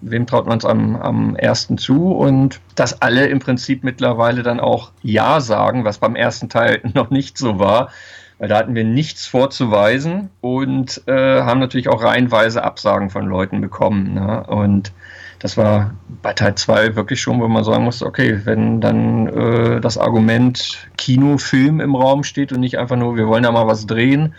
Wem 0.01 0.27
traut 0.27 0.47
man 0.47 0.57
es 0.57 0.65
am, 0.65 0.97
am 0.97 1.37
ersten 1.37 1.77
zu? 1.77 2.13
Und 2.13 2.61
dass 2.75 3.03
alle 3.03 3.27
im 3.27 3.41
Prinzip 3.41 3.85
mittlerweile 3.85 4.43
dann 4.43 4.61
auch 4.61 4.93
Ja 5.03 5.41
sagen, 5.41 5.85
was 5.85 5.99
beim 5.99 6.17
ersten 6.17 6.49
Teil 6.49 6.81
noch 6.95 7.11
nicht 7.11 7.37
so 7.37 7.59
war, 7.59 7.91
weil 8.39 8.49
da 8.49 8.57
hatten 8.57 8.75
wir 8.75 8.85
nichts 8.85 9.27
vorzuweisen 9.27 10.31
und 10.41 11.03
äh, 11.07 11.43
haben 11.43 11.61
natürlich 11.61 11.89
auch 11.89 12.03
reihenweise 12.03 12.65
Absagen 12.65 13.11
von 13.11 13.27
Leuten 13.27 13.61
bekommen. 13.61 14.15
Ne? 14.15 14.45
Und 14.47 14.93
das 15.43 15.57
war 15.57 15.95
bei 16.23 16.33
Teil 16.35 16.55
2 16.55 16.95
wirklich 16.95 17.21
schon, 17.21 17.41
wo 17.41 17.49
man 17.49 17.65
sagen 17.65 17.83
muss, 17.83 18.01
okay, 18.01 18.41
wenn 18.45 18.81
dann 18.81 19.27
äh, 19.27 19.81
das 19.81 19.99
Argument 19.99 20.89
Kinofilm 20.97 21.81
im 21.81 21.97
Raum 21.97 22.23
steht 22.23 22.53
und 22.53 22.61
nicht 22.61 22.79
einfach 22.79 22.95
nur, 22.95 23.17
wir 23.17 23.27
wollen 23.27 23.43
da 23.43 23.51
mal 23.51 23.67
was 23.67 23.87
drehen, 23.87 24.35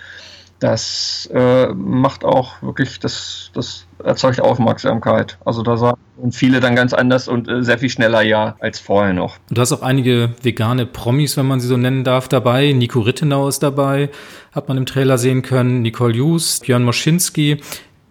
das 0.59 1.29
äh, 1.33 1.67
macht 1.73 2.23
auch 2.23 2.61
wirklich, 2.61 2.99
das, 2.99 3.51
das 3.53 3.85
erzeugt 4.01 4.39
Aufmerksamkeit. 4.39 5.37
Also 5.43 5.61
da 5.61 5.75
sagen 5.75 5.97
viele 6.31 6.61
dann 6.61 6.73
ganz 6.73 6.93
anders 6.93 7.27
und 7.27 7.49
äh, 7.49 7.63
sehr 7.63 7.79
viel 7.79 7.89
schneller 7.89 8.21
ja 8.21 8.55
als 8.61 8.79
vorher 8.79 9.11
noch. 9.11 9.39
Du 9.49 9.59
hast 9.59 9.73
auch 9.73 9.81
einige 9.81 10.29
vegane 10.41 10.85
Promis, 10.85 11.35
wenn 11.35 11.47
man 11.47 11.59
sie 11.59 11.67
so 11.67 11.75
nennen 11.75 12.05
darf, 12.05 12.29
dabei. 12.29 12.71
Nico 12.71 13.01
Rittenau 13.01 13.49
ist 13.49 13.61
dabei, 13.61 14.09
hat 14.53 14.69
man 14.69 14.77
im 14.77 14.85
Trailer 14.85 15.17
sehen 15.17 15.41
können. 15.41 15.81
Nicole 15.81 16.17
Hughes, 16.17 16.61
Björn 16.61 16.85
Moschinski. 16.85 17.57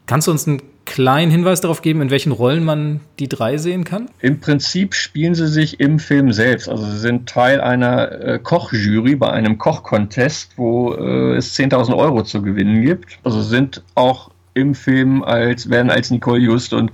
Kannst 0.05 0.27
du 0.27 0.33
uns 0.33 0.47
einen 0.47 0.61
kleinen 0.85 1.31
Hinweis 1.31 1.61
darauf 1.61 1.83
geben, 1.83 2.03
in 2.03 2.11
welchen 2.11 2.33
Rollen 2.33 2.65
man 2.65 3.01
die 3.19 3.29
drei 3.29 3.57
sehen 3.57 3.85
kann? 3.85 4.09
Im 4.21 4.41
Prinzip 4.41 4.95
spielen 4.95 5.35
sie 5.35 5.49
sich 5.49 5.81
im 5.81 5.99
Film 5.99 6.33
selbst. 6.33 6.69
Also 6.69 6.85
sie 6.85 6.99
sind 6.99 7.29
Teil 7.29 7.61
einer 7.61 8.13
äh, 8.13 8.39
Kochjury 8.39 9.17
bei 9.17 9.31
einem 9.31 9.59
Kochcontest, 9.59 10.53
wo 10.57 10.95
äh, 10.95 11.37
es 11.37 11.57
10.000 11.57 11.97
Euro 11.97 12.23
zu 12.23 12.43
gewinnen 12.43 12.83
gibt. 12.83 13.19
Also 13.25 13.43
sind 13.43 13.83
auch 13.95 14.31
im 14.55 14.75
Film 14.75 15.23
als, 15.23 15.71
werden 15.71 15.91
als 15.91 16.11
Nicole 16.11 16.41
Just 16.41 16.73
und 16.73 16.93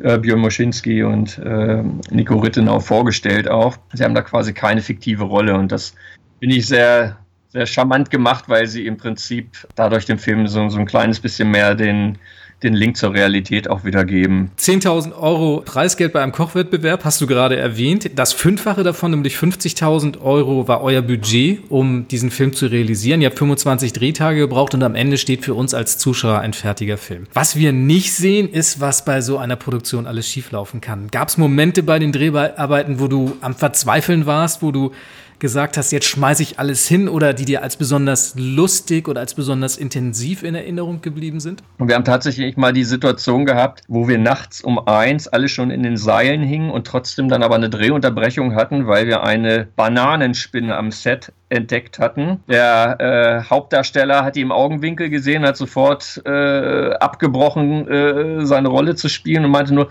äh, 0.00 0.18
Björn 0.18 0.40
Moschinski 0.40 1.02
und 1.02 1.38
äh, 1.38 1.82
Nico 2.10 2.38
Rittenau 2.38 2.80
vorgestellt 2.80 3.48
auch. 3.48 3.76
Sie 3.92 4.04
haben 4.04 4.14
da 4.14 4.22
quasi 4.22 4.52
keine 4.52 4.80
fiktive 4.80 5.24
Rolle 5.24 5.54
und 5.54 5.72
das 5.72 5.94
finde 6.40 6.56
ich 6.56 6.66
sehr, 6.66 7.16
sehr 7.48 7.66
charmant 7.66 8.10
gemacht, 8.10 8.44
weil 8.48 8.66
sie 8.66 8.86
im 8.86 8.96
Prinzip 8.96 9.66
dadurch 9.74 10.06
dem 10.06 10.18
Film 10.18 10.46
so, 10.46 10.68
so 10.68 10.78
ein 10.78 10.86
kleines 10.86 11.20
bisschen 11.20 11.50
mehr 11.50 11.74
den, 11.74 12.18
den 12.62 12.74
Link 12.74 12.96
zur 12.96 13.14
Realität 13.14 13.68
auch 13.70 13.84
wieder 13.84 14.04
geben. 14.04 14.50
10.000 14.58 15.16
Euro 15.16 15.62
Preisgeld 15.64 16.12
bei 16.12 16.22
einem 16.22 16.32
Kochwettbewerb 16.32 17.04
hast 17.04 17.20
du 17.20 17.26
gerade 17.26 17.56
erwähnt. 17.56 18.10
Das 18.16 18.32
Fünffache 18.32 18.82
davon, 18.82 19.12
nämlich 19.12 19.36
50.000 19.36 20.20
Euro, 20.20 20.66
war 20.66 20.82
euer 20.82 21.02
Budget, 21.02 21.60
um 21.68 22.08
diesen 22.08 22.30
Film 22.30 22.52
zu 22.52 22.66
realisieren. 22.66 23.20
Ihr 23.20 23.28
habt 23.28 23.38
25 23.38 23.92
Drehtage 23.92 24.40
gebraucht 24.40 24.74
und 24.74 24.82
am 24.82 24.96
Ende 24.96 25.18
steht 25.18 25.44
für 25.44 25.54
uns 25.54 25.72
als 25.72 25.98
Zuschauer 25.98 26.40
ein 26.40 26.52
fertiger 26.52 26.98
Film. 26.98 27.26
Was 27.32 27.54
wir 27.54 27.72
nicht 27.72 28.12
sehen, 28.12 28.48
ist, 28.48 28.80
was 28.80 29.04
bei 29.04 29.20
so 29.20 29.38
einer 29.38 29.56
Produktion 29.56 30.06
alles 30.06 30.28
schieflaufen 30.28 30.80
kann. 30.80 31.08
Gab 31.08 31.28
es 31.28 31.38
Momente 31.38 31.82
bei 31.84 31.98
den 31.98 32.10
Dreharbeiten, 32.12 32.98
wo 32.98 33.06
du 33.06 33.36
am 33.40 33.54
Verzweifeln 33.54 34.26
warst, 34.26 34.62
wo 34.62 34.72
du 34.72 34.92
gesagt 35.38 35.76
hast, 35.76 35.92
jetzt 35.92 36.06
schmeiße 36.06 36.42
ich 36.42 36.58
alles 36.58 36.86
hin 36.88 37.08
oder 37.08 37.32
die 37.32 37.44
dir 37.44 37.62
als 37.62 37.76
besonders 37.76 38.34
lustig 38.36 39.08
oder 39.08 39.20
als 39.20 39.34
besonders 39.34 39.76
intensiv 39.76 40.42
in 40.42 40.54
Erinnerung 40.54 41.00
geblieben 41.00 41.40
sind? 41.40 41.62
Und 41.78 41.88
wir 41.88 41.94
haben 41.94 42.04
tatsächlich 42.04 42.56
mal 42.56 42.72
die 42.72 42.84
Situation 42.84 43.46
gehabt, 43.46 43.82
wo 43.88 44.08
wir 44.08 44.18
nachts 44.18 44.60
um 44.60 44.78
eins 44.86 45.28
alle 45.28 45.48
schon 45.48 45.70
in 45.70 45.82
den 45.82 45.96
Seilen 45.96 46.42
hingen 46.42 46.70
und 46.70 46.86
trotzdem 46.86 47.28
dann 47.28 47.42
aber 47.42 47.54
eine 47.54 47.70
Drehunterbrechung 47.70 48.54
hatten, 48.54 48.86
weil 48.86 49.06
wir 49.06 49.22
eine 49.22 49.68
Bananenspinne 49.76 50.76
am 50.76 50.90
Set 50.90 51.32
entdeckt 51.48 51.98
hatten. 51.98 52.40
Der 52.48 52.96
äh, 53.00 53.48
Hauptdarsteller 53.48 54.24
hat 54.24 54.36
die 54.36 54.42
im 54.42 54.52
Augenwinkel 54.52 55.08
gesehen, 55.08 55.46
hat 55.46 55.56
sofort 55.56 56.20
äh, 56.26 56.90
abgebrochen, 56.94 57.88
äh, 57.88 58.46
seine 58.46 58.68
Rolle 58.68 58.94
zu 58.96 59.08
spielen 59.08 59.44
und 59.44 59.50
meinte 59.50 59.74
nur, 59.74 59.88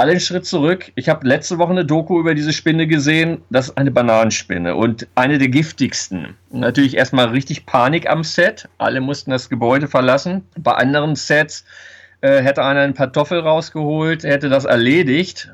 alle 0.00 0.12
einen 0.12 0.20
Schritt 0.20 0.46
zurück. 0.46 0.90
Ich 0.94 1.08
habe 1.10 1.28
letzte 1.28 1.58
Woche 1.58 1.72
eine 1.72 1.84
Doku 1.84 2.18
über 2.18 2.34
diese 2.34 2.54
Spinne 2.54 2.86
gesehen. 2.86 3.42
Das 3.50 3.68
ist 3.68 3.76
eine 3.76 3.90
Bananenspinne 3.90 4.74
und 4.74 5.06
eine 5.14 5.36
der 5.36 5.48
giftigsten. 5.48 6.36
Natürlich 6.50 6.96
erstmal 6.96 7.28
richtig 7.28 7.66
Panik 7.66 8.08
am 8.08 8.24
Set. 8.24 8.66
Alle 8.78 9.02
mussten 9.02 9.30
das 9.30 9.50
Gebäude 9.50 9.88
verlassen. 9.88 10.46
Bei 10.58 10.72
anderen 10.72 11.16
Sets 11.16 11.66
äh, 12.22 12.42
hätte 12.42 12.64
einer 12.64 12.80
einen 12.80 12.94
Kartoffel 12.94 13.40
rausgeholt, 13.40 14.24
hätte 14.24 14.48
das 14.48 14.64
erledigt. 14.64 15.50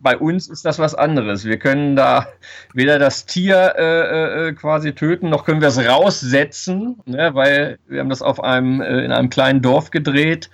Bei 0.00 0.16
uns 0.16 0.48
ist 0.48 0.64
das 0.64 0.78
was 0.78 0.94
anderes. 0.94 1.44
Wir 1.44 1.58
können 1.58 1.96
da 1.96 2.28
weder 2.72 3.00
das 3.00 3.26
Tier 3.26 3.74
äh, 3.76 4.48
äh, 4.48 4.52
quasi 4.52 4.92
töten, 4.92 5.28
noch 5.28 5.44
können 5.44 5.60
wir 5.60 5.68
es 5.68 5.84
raussetzen, 5.84 7.00
ne, 7.04 7.34
weil 7.34 7.78
wir 7.88 7.98
haben 7.98 8.08
das 8.08 8.22
auf 8.22 8.42
einem, 8.42 8.80
äh, 8.80 9.04
in 9.04 9.10
einem 9.10 9.28
kleinen 9.28 9.60
Dorf 9.60 9.90
gedreht. 9.90 10.50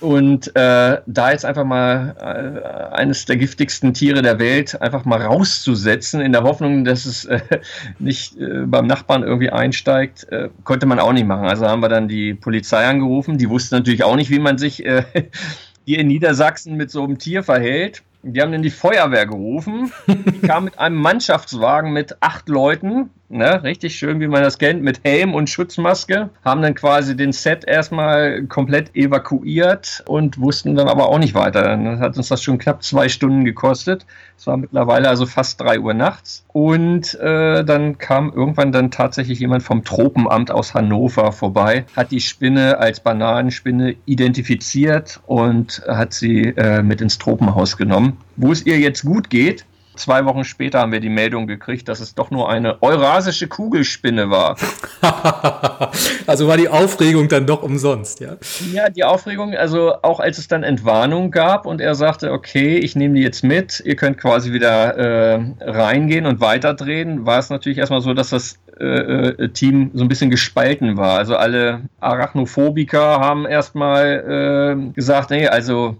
Und 0.00 0.54
äh, 0.54 1.00
da 1.06 1.32
jetzt 1.32 1.44
einfach 1.44 1.64
mal 1.64 2.14
äh, 2.20 2.94
eines 2.94 3.24
der 3.24 3.36
giftigsten 3.36 3.94
Tiere 3.94 4.22
der 4.22 4.38
Welt 4.38 4.80
einfach 4.80 5.04
mal 5.04 5.20
rauszusetzen, 5.20 6.20
in 6.20 6.30
der 6.32 6.44
Hoffnung, 6.44 6.84
dass 6.84 7.04
es 7.04 7.24
äh, 7.24 7.40
nicht 7.98 8.36
äh, 8.38 8.64
beim 8.64 8.86
Nachbarn 8.86 9.24
irgendwie 9.24 9.50
einsteigt, 9.50 10.30
äh, 10.30 10.50
konnte 10.62 10.86
man 10.86 11.00
auch 11.00 11.12
nicht 11.12 11.26
machen. 11.26 11.46
Also 11.46 11.66
haben 11.66 11.82
wir 11.82 11.88
dann 11.88 12.06
die 12.06 12.34
Polizei 12.34 12.86
angerufen. 12.86 13.38
Die 13.38 13.50
wussten 13.50 13.74
natürlich 13.74 14.04
auch 14.04 14.14
nicht, 14.14 14.30
wie 14.30 14.38
man 14.38 14.56
sich 14.56 14.86
äh, 14.86 15.02
hier 15.84 15.98
in 15.98 16.06
Niedersachsen 16.06 16.76
mit 16.76 16.90
so 16.92 17.02
einem 17.02 17.18
Tier 17.18 17.42
verhält. 17.42 18.02
Die 18.22 18.40
haben 18.40 18.52
dann 18.52 18.62
die 18.62 18.70
Feuerwehr 18.70 19.26
gerufen. 19.26 19.92
Die 20.06 20.46
kam 20.46 20.64
mit 20.64 20.78
einem 20.78 20.96
Mannschaftswagen 20.96 21.92
mit 21.92 22.16
acht 22.20 22.48
Leuten, 22.48 23.10
ne, 23.28 23.62
richtig 23.62 23.96
schön, 23.96 24.20
wie 24.20 24.28
man 24.28 24.42
das 24.42 24.58
kennt, 24.58 24.82
mit 24.82 25.00
Helm 25.04 25.34
und 25.34 25.50
Schutzmaske. 25.50 26.30
Haben 26.44 26.62
dann 26.62 26.74
quasi 26.74 27.16
den 27.16 27.32
Set 27.32 27.64
erstmal 27.66 28.44
komplett 28.44 28.94
evakuiert 28.94 30.02
und 30.06 30.40
wussten 30.40 30.74
dann 30.74 30.88
aber 30.88 31.08
auch 31.08 31.18
nicht 31.18 31.34
weiter. 31.34 31.62
Dann 31.62 32.00
hat 32.00 32.16
uns 32.16 32.28
das 32.28 32.42
schon 32.42 32.58
knapp 32.58 32.82
zwei 32.82 33.08
Stunden 33.08 33.44
gekostet. 33.44 34.06
Es 34.36 34.46
war 34.46 34.56
mittlerweile 34.56 35.08
also 35.08 35.26
fast 35.26 35.60
drei 35.60 35.80
Uhr 35.80 35.94
nachts. 35.94 36.44
Und 36.52 37.14
äh, 37.20 37.64
dann 37.64 37.98
kam 37.98 38.32
irgendwann 38.32 38.72
dann 38.72 38.90
tatsächlich 38.90 39.40
jemand 39.40 39.62
vom 39.62 39.84
Tropenamt 39.84 40.50
aus 40.50 40.74
Hannover 40.74 41.32
vorbei, 41.32 41.84
hat 41.96 42.10
die 42.10 42.20
Spinne 42.20 42.78
als 42.78 43.00
Bananenspinne 43.00 43.96
identifiziert 44.06 45.20
und 45.26 45.82
hat 45.88 46.14
sie 46.14 46.54
äh, 46.56 46.82
mit 46.82 47.00
ins 47.00 47.18
Tropenhaus 47.18 47.76
genommen. 47.76 48.18
Wo 48.36 48.52
es 48.52 48.64
ihr 48.64 48.78
jetzt 48.78 49.04
gut 49.04 49.30
geht, 49.30 49.64
zwei 49.98 50.24
Wochen 50.24 50.44
später 50.44 50.80
haben 50.80 50.92
wir 50.92 51.00
die 51.00 51.08
Meldung 51.08 51.46
gekriegt, 51.46 51.88
dass 51.88 52.00
es 52.00 52.14
doch 52.14 52.30
nur 52.30 52.50
eine 52.50 52.82
eurasische 52.82 53.48
Kugelspinne 53.48 54.30
war. 54.30 54.56
also 56.26 56.48
war 56.48 56.56
die 56.56 56.68
Aufregung 56.68 57.28
dann 57.28 57.46
doch 57.46 57.62
umsonst, 57.62 58.20
ja? 58.20 58.36
Ja, 58.72 58.88
die 58.88 59.04
Aufregung, 59.04 59.54
also 59.54 59.94
auch 60.02 60.20
als 60.20 60.38
es 60.38 60.48
dann 60.48 60.62
Entwarnung 60.62 61.30
gab 61.30 61.66
und 61.66 61.80
er 61.80 61.94
sagte, 61.94 62.32
okay, 62.32 62.78
ich 62.78 62.96
nehme 62.96 63.14
die 63.14 63.22
jetzt 63.22 63.44
mit, 63.44 63.82
ihr 63.84 63.96
könnt 63.96 64.18
quasi 64.18 64.52
wieder 64.52 64.96
äh, 64.96 65.40
reingehen 65.60 66.26
und 66.26 66.40
weiterdrehen, 66.40 67.26
war 67.26 67.38
es 67.38 67.50
natürlich 67.50 67.78
erstmal 67.78 68.00
so, 68.00 68.14
dass 68.14 68.30
das 68.30 68.58
äh, 68.80 68.84
äh 68.84 69.48
Team 69.48 69.90
so 69.94 70.04
ein 70.04 70.08
bisschen 70.08 70.30
gespalten 70.30 70.96
war. 70.96 71.18
Also 71.18 71.36
alle 71.36 71.82
Arachnophobiker 72.00 73.20
haben 73.20 73.46
erstmal 73.46 74.88
äh, 74.88 74.92
gesagt, 74.92 75.30
nee, 75.30 75.46
also 75.48 75.96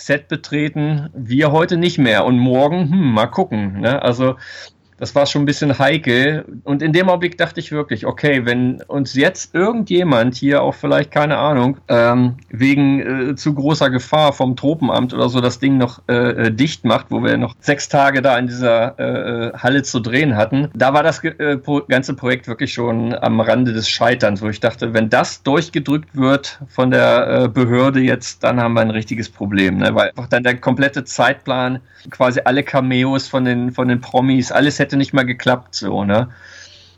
Set 0.00 0.28
betreten, 0.28 1.10
wir 1.14 1.52
heute 1.52 1.76
nicht 1.76 1.98
mehr 1.98 2.24
und 2.24 2.38
morgen, 2.38 2.90
hm, 2.90 3.12
mal 3.12 3.26
gucken. 3.26 3.80
Ne? 3.80 4.00
Also 4.00 4.36
das 5.00 5.14
war 5.14 5.26
schon 5.26 5.42
ein 5.42 5.46
bisschen 5.46 5.78
heikel. 5.78 6.44
Und 6.64 6.82
in 6.82 6.92
dem 6.92 7.08
Augenblick 7.08 7.38
dachte 7.38 7.58
ich 7.58 7.72
wirklich, 7.72 8.04
okay, 8.04 8.44
wenn 8.44 8.82
uns 8.82 9.14
jetzt 9.14 9.54
irgendjemand 9.54 10.34
hier 10.34 10.62
auch 10.62 10.74
vielleicht, 10.74 11.10
keine 11.10 11.38
Ahnung, 11.38 11.78
ähm, 11.88 12.36
wegen 12.50 13.30
äh, 13.30 13.34
zu 13.34 13.54
großer 13.54 13.88
Gefahr 13.88 14.34
vom 14.34 14.56
Tropenamt 14.56 15.14
oder 15.14 15.30
so 15.30 15.40
das 15.40 15.58
Ding 15.58 15.78
noch 15.78 16.02
äh, 16.08 16.12
äh 16.12 16.50
dicht 16.52 16.84
macht, 16.84 17.06
wo 17.10 17.22
wir 17.24 17.38
noch 17.38 17.54
sechs 17.60 17.88
Tage 17.88 18.20
da 18.20 18.38
in 18.38 18.46
dieser 18.46 18.98
äh, 18.98 19.48
äh 19.48 19.52
Halle 19.54 19.82
zu 19.82 20.00
drehen 20.00 20.36
hatten, 20.36 20.68
da 20.74 20.92
war 20.92 21.02
das 21.02 21.24
äh, 21.24 21.58
ganze 21.88 22.14
Projekt 22.14 22.46
wirklich 22.46 22.72
schon 22.72 23.14
am 23.14 23.40
Rande 23.40 23.72
des 23.72 23.88
Scheiterns, 23.88 24.42
wo 24.42 24.48
ich 24.48 24.60
dachte, 24.60 24.92
wenn 24.92 25.08
das 25.08 25.42
durchgedrückt 25.42 26.14
wird 26.14 26.60
von 26.68 26.90
der 26.90 27.48
Behörde 27.48 28.00
jetzt, 28.00 28.44
dann 28.44 28.60
haben 28.60 28.74
wir 28.74 28.82
ein 28.82 28.90
richtiges 28.90 29.30
Problem, 29.30 29.78
ne? 29.78 29.94
weil 29.94 30.10
einfach 30.10 30.28
dann 30.28 30.42
der 30.42 30.58
komplette 30.58 31.04
Zeitplan, 31.04 31.80
quasi 32.10 32.40
alle 32.44 32.62
Cameos 32.62 33.28
von 33.28 33.44
den, 33.44 33.72
von 33.72 33.88
den 33.88 34.00
Promis, 34.00 34.52
alles 34.52 34.78
hätte 34.78 34.89
hätte 34.90 34.96
nicht 34.96 35.12
mal 35.12 35.24
geklappt, 35.24 35.76
so, 35.76 36.04
ne? 36.04 36.28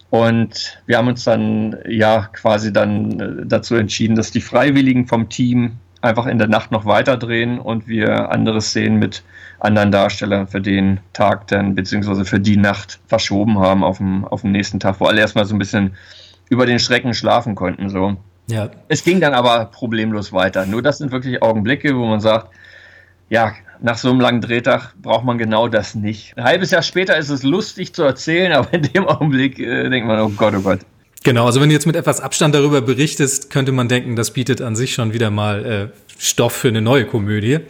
Und 0.08 0.78
wir 0.86 0.98
haben 0.98 1.08
uns 1.08 1.24
dann 1.24 1.76
ja 1.86 2.28
quasi 2.32 2.72
dann 2.72 3.20
äh, 3.20 3.46
dazu 3.46 3.76
entschieden, 3.76 4.16
dass 4.16 4.30
die 4.30 4.40
Freiwilligen 4.40 5.06
vom 5.06 5.28
Team 5.28 5.78
einfach 6.00 6.26
in 6.26 6.38
der 6.38 6.48
Nacht 6.48 6.70
noch 6.70 6.84
weiterdrehen 6.84 7.58
und 7.58 7.86
wir 7.86 8.30
andere 8.30 8.60
Szenen 8.60 8.98
mit 8.98 9.22
anderen 9.60 9.92
Darstellern 9.92 10.48
für 10.48 10.60
den 10.60 11.00
Tag 11.12 11.46
dann, 11.48 11.74
beziehungsweise 11.74 12.24
für 12.24 12.40
die 12.40 12.56
Nacht 12.56 12.98
verschoben 13.06 13.58
haben 13.58 13.84
auf 13.84 13.98
dem, 13.98 14.24
auf 14.24 14.40
dem 14.40 14.52
nächsten 14.52 14.80
Tag, 14.80 15.00
wo 15.00 15.06
alle 15.06 15.20
erstmal 15.20 15.44
so 15.44 15.54
ein 15.54 15.58
bisschen 15.58 15.94
über 16.48 16.66
den 16.66 16.78
Schrecken 16.78 17.14
schlafen 17.14 17.54
konnten. 17.54 17.88
So. 17.88 18.16
Ja. 18.48 18.70
Es 18.88 19.04
ging 19.04 19.20
dann 19.20 19.34
aber 19.34 19.66
problemlos 19.66 20.32
weiter. 20.32 20.66
Nur 20.66 20.82
das 20.82 20.98
sind 20.98 21.12
wirklich 21.12 21.42
Augenblicke, 21.42 21.96
wo 21.96 22.06
man 22.06 22.20
sagt, 22.20 22.48
ja, 23.30 23.52
nach 23.82 23.98
so 23.98 24.10
einem 24.10 24.20
langen 24.20 24.40
Drehtag 24.40 24.94
braucht 25.00 25.24
man 25.24 25.38
genau 25.38 25.68
das 25.68 25.94
nicht. 25.94 26.36
Ein 26.36 26.44
halbes 26.44 26.70
Jahr 26.70 26.82
später 26.82 27.16
ist 27.16 27.28
es 27.28 27.42
lustig 27.42 27.92
zu 27.94 28.02
erzählen, 28.02 28.52
aber 28.56 28.72
in 28.72 28.82
dem 28.82 29.06
Augenblick 29.06 29.58
äh, 29.58 29.88
denkt 29.88 30.06
man, 30.06 30.20
oh 30.20 30.30
Gott, 30.30 30.54
oh 30.56 30.62
Gott. 30.62 30.80
Genau, 31.24 31.46
also 31.46 31.60
wenn 31.60 31.68
du 31.68 31.74
jetzt 31.74 31.86
mit 31.86 31.94
etwas 31.94 32.20
Abstand 32.20 32.54
darüber 32.54 32.80
berichtest, 32.80 33.50
könnte 33.50 33.70
man 33.70 33.88
denken, 33.88 34.16
das 34.16 34.32
bietet 34.32 34.60
an 34.60 34.74
sich 34.74 34.94
schon 34.94 35.12
wieder 35.12 35.30
mal 35.30 35.64
äh, 35.64 35.88
Stoff 36.18 36.52
für 36.52 36.68
eine 36.68 36.82
neue 36.82 37.06
Komödie 37.06 37.60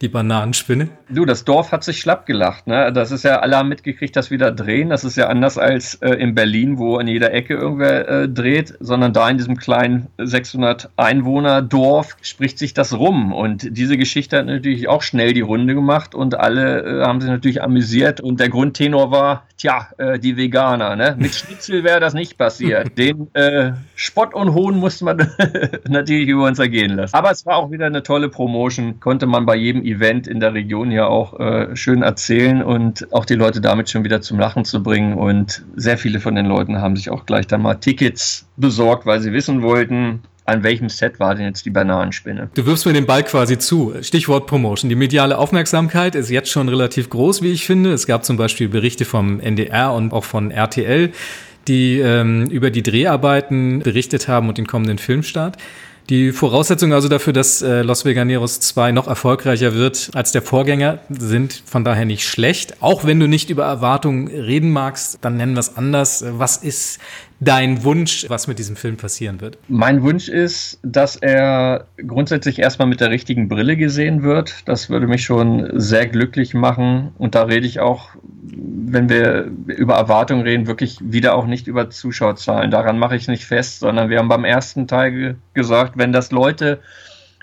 die 0.00 0.08
Bananenspinne. 0.08 0.88
Du, 1.10 1.26
das 1.26 1.44
Dorf 1.44 1.72
hat 1.72 1.84
sich 1.84 2.00
schlapp 2.00 2.24
gelacht. 2.24 2.66
Ne? 2.66 2.90
Das 2.90 3.10
ist 3.10 3.22
ja, 3.22 3.40
alle 3.40 3.58
haben 3.58 3.68
mitgekriegt, 3.68 4.16
dass 4.16 4.30
wir 4.30 4.38
da 4.38 4.50
drehen. 4.50 4.88
Das 4.88 5.04
ist 5.04 5.16
ja 5.16 5.28
anders 5.28 5.58
als 5.58 5.96
äh, 5.96 6.14
in 6.14 6.34
Berlin, 6.34 6.78
wo 6.78 6.96
an 6.96 7.06
jeder 7.06 7.34
Ecke 7.34 7.54
irgendwer 7.54 8.08
äh, 8.08 8.28
dreht, 8.28 8.74
sondern 8.80 9.12
da 9.12 9.28
in 9.28 9.36
diesem 9.36 9.58
kleinen 9.58 10.06
600 10.16 10.88
Einwohner 10.96 11.60
Dorf 11.60 12.16
spricht 12.22 12.58
sich 12.58 12.72
das 12.72 12.94
rum. 12.94 13.34
Und 13.34 13.76
diese 13.76 13.98
Geschichte 13.98 14.38
hat 14.38 14.46
natürlich 14.46 14.88
auch 14.88 15.02
schnell 15.02 15.34
die 15.34 15.42
Runde 15.42 15.74
gemacht 15.74 16.14
und 16.14 16.34
alle 16.34 17.02
äh, 17.02 17.04
haben 17.04 17.20
sich 17.20 17.28
natürlich 17.28 17.62
amüsiert. 17.62 18.22
Und 18.22 18.40
der 18.40 18.48
Grundtenor 18.48 19.10
war, 19.10 19.44
tja, 19.58 19.88
äh, 19.98 20.18
die 20.18 20.38
Veganer. 20.38 20.96
Ne? 20.96 21.14
Mit 21.18 21.34
Schnitzel 21.34 21.84
wäre 21.84 22.00
das 22.00 22.14
nicht 22.14 22.38
passiert. 22.38 22.96
Den 22.98 23.28
äh, 23.34 23.72
Spott 23.96 24.32
und 24.32 24.54
Hohn 24.54 24.78
musste 24.78 25.04
man 25.04 25.30
natürlich 25.88 26.28
über 26.28 26.46
uns 26.46 26.58
ergehen 26.58 26.96
lassen. 26.96 27.14
Aber 27.14 27.30
es 27.30 27.44
war 27.44 27.56
auch 27.56 27.70
wieder 27.70 27.84
eine 27.84 28.02
tolle 28.02 28.30
Promotion, 28.30 28.98
konnte 28.98 29.26
man 29.26 29.44
bei 29.44 29.56
jedem 29.56 29.89
Event 29.90 30.26
in 30.26 30.40
der 30.40 30.54
Region 30.54 30.90
hier 30.90 31.08
auch 31.08 31.38
äh, 31.38 31.74
schön 31.76 32.02
erzählen 32.02 32.62
und 32.62 33.12
auch 33.12 33.24
die 33.24 33.34
Leute 33.34 33.60
damit 33.60 33.90
schon 33.90 34.04
wieder 34.04 34.20
zum 34.20 34.38
Lachen 34.38 34.64
zu 34.64 34.82
bringen. 34.82 35.14
Und 35.14 35.64
sehr 35.76 35.98
viele 35.98 36.20
von 36.20 36.34
den 36.34 36.46
Leuten 36.46 36.80
haben 36.80 36.96
sich 36.96 37.10
auch 37.10 37.26
gleich 37.26 37.46
dann 37.46 37.62
mal 37.62 37.74
Tickets 37.74 38.46
besorgt, 38.56 39.06
weil 39.06 39.20
sie 39.20 39.32
wissen 39.32 39.62
wollten, 39.62 40.22
an 40.50 40.62
welchem 40.62 40.88
Set 40.88 41.20
war 41.20 41.34
denn 41.34 41.46
jetzt 41.46 41.64
die 41.64 41.70
Bananenspinne? 41.70 42.50
Du 42.54 42.66
wirfst 42.66 42.84
mir 42.84 42.92
den 42.92 43.06
Ball 43.06 43.22
quasi 43.22 43.58
zu. 43.58 43.94
Stichwort 44.02 44.46
Promotion. 44.46 44.88
Die 44.88 44.96
mediale 44.96 45.38
Aufmerksamkeit 45.38 46.14
ist 46.14 46.30
jetzt 46.30 46.50
schon 46.50 46.68
relativ 46.68 47.08
groß, 47.08 47.42
wie 47.42 47.52
ich 47.52 47.66
finde. 47.66 47.92
Es 47.92 48.06
gab 48.06 48.24
zum 48.24 48.36
Beispiel 48.36 48.68
Berichte 48.68 49.04
vom 49.04 49.40
NDR 49.40 49.92
und 49.92 50.12
auch 50.12 50.24
von 50.24 50.50
RTL, 50.50 51.12
die 51.68 52.00
ähm, 52.00 52.46
über 52.50 52.70
die 52.70 52.82
Dreharbeiten 52.82 53.80
berichtet 53.80 54.26
haben 54.26 54.48
und 54.48 54.58
den 54.58 54.66
kommenden 54.66 54.98
Filmstart. 54.98 55.56
Die 56.10 56.32
Voraussetzungen 56.32 56.92
also 56.92 57.06
dafür, 57.06 57.32
dass 57.32 57.62
äh, 57.62 57.82
Los 57.82 58.04
Veganeros 58.04 58.58
2 58.58 58.90
noch 58.90 59.06
erfolgreicher 59.06 59.74
wird 59.74 60.10
als 60.12 60.32
der 60.32 60.42
Vorgänger, 60.42 60.98
sind 61.08 61.62
von 61.64 61.84
daher 61.84 62.04
nicht 62.04 62.26
schlecht. 62.26 62.82
Auch 62.82 63.04
wenn 63.04 63.20
du 63.20 63.28
nicht 63.28 63.48
über 63.48 63.64
Erwartungen 63.64 64.26
reden 64.26 64.72
magst, 64.72 65.18
dann 65.20 65.36
nennen 65.36 65.52
wir 65.54 65.60
es 65.60 65.76
anders. 65.76 66.24
Was 66.26 66.56
ist 66.56 66.98
dein 67.40 67.82
Wunsch, 67.84 68.26
was 68.28 68.46
mit 68.46 68.58
diesem 68.58 68.76
Film 68.76 68.96
passieren 68.96 69.40
wird? 69.40 69.58
Mein 69.68 70.02
Wunsch 70.02 70.28
ist, 70.28 70.78
dass 70.82 71.16
er 71.16 71.86
grundsätzlich 71.96 72.58
erstmal 72.58 72.86
mit 72.86 73.00
der 73.00 73.10
richtigen 73.10 73.48
Brille 73.48 73.76
gesehen 73.76 74.22
wird. 74.22 74.68
Das 74.68 74.90
würde 74.90 75.06
mich 75.06 75.24
schon 75.24 75.70
sehr 75.74 76.06
glücklich 76.06 76.54
machen. 76.54 77.12
Und 77.18 77.34
da 77.34 77.44
rede 77.44 77.66
ich 77.66 77.80
auch, 77.80 78.10
wenn 78.42 79.08
wir 79.08 79.50
über 79.66 79.94
Erwartungen 79.94 80.42
reden, 80.42 80.66
wirklich 80.66 80.98
wieder 81.00 81.34
auch 81.34 81.46
nicht 81.46 81.66
über 81.66 81.90
Zuschauerzahlen. 81.90 82.70
Daran 82.70 82.98
mache 82.98 83.16
ich 83.16 83.26
nicht 83.26 83.46
fest, 83.46 83.80
sondern 83.80 84.10
wir 84.10 84.18
haben 84.18 84.28
beim 84.28 84.44
ersten 84.44 84.86
Teil 84.86 85.36
gesagt, 85.54 85.94
wenn 85.96 86.12
das 86.12 86.30
Leute 86.30 86.80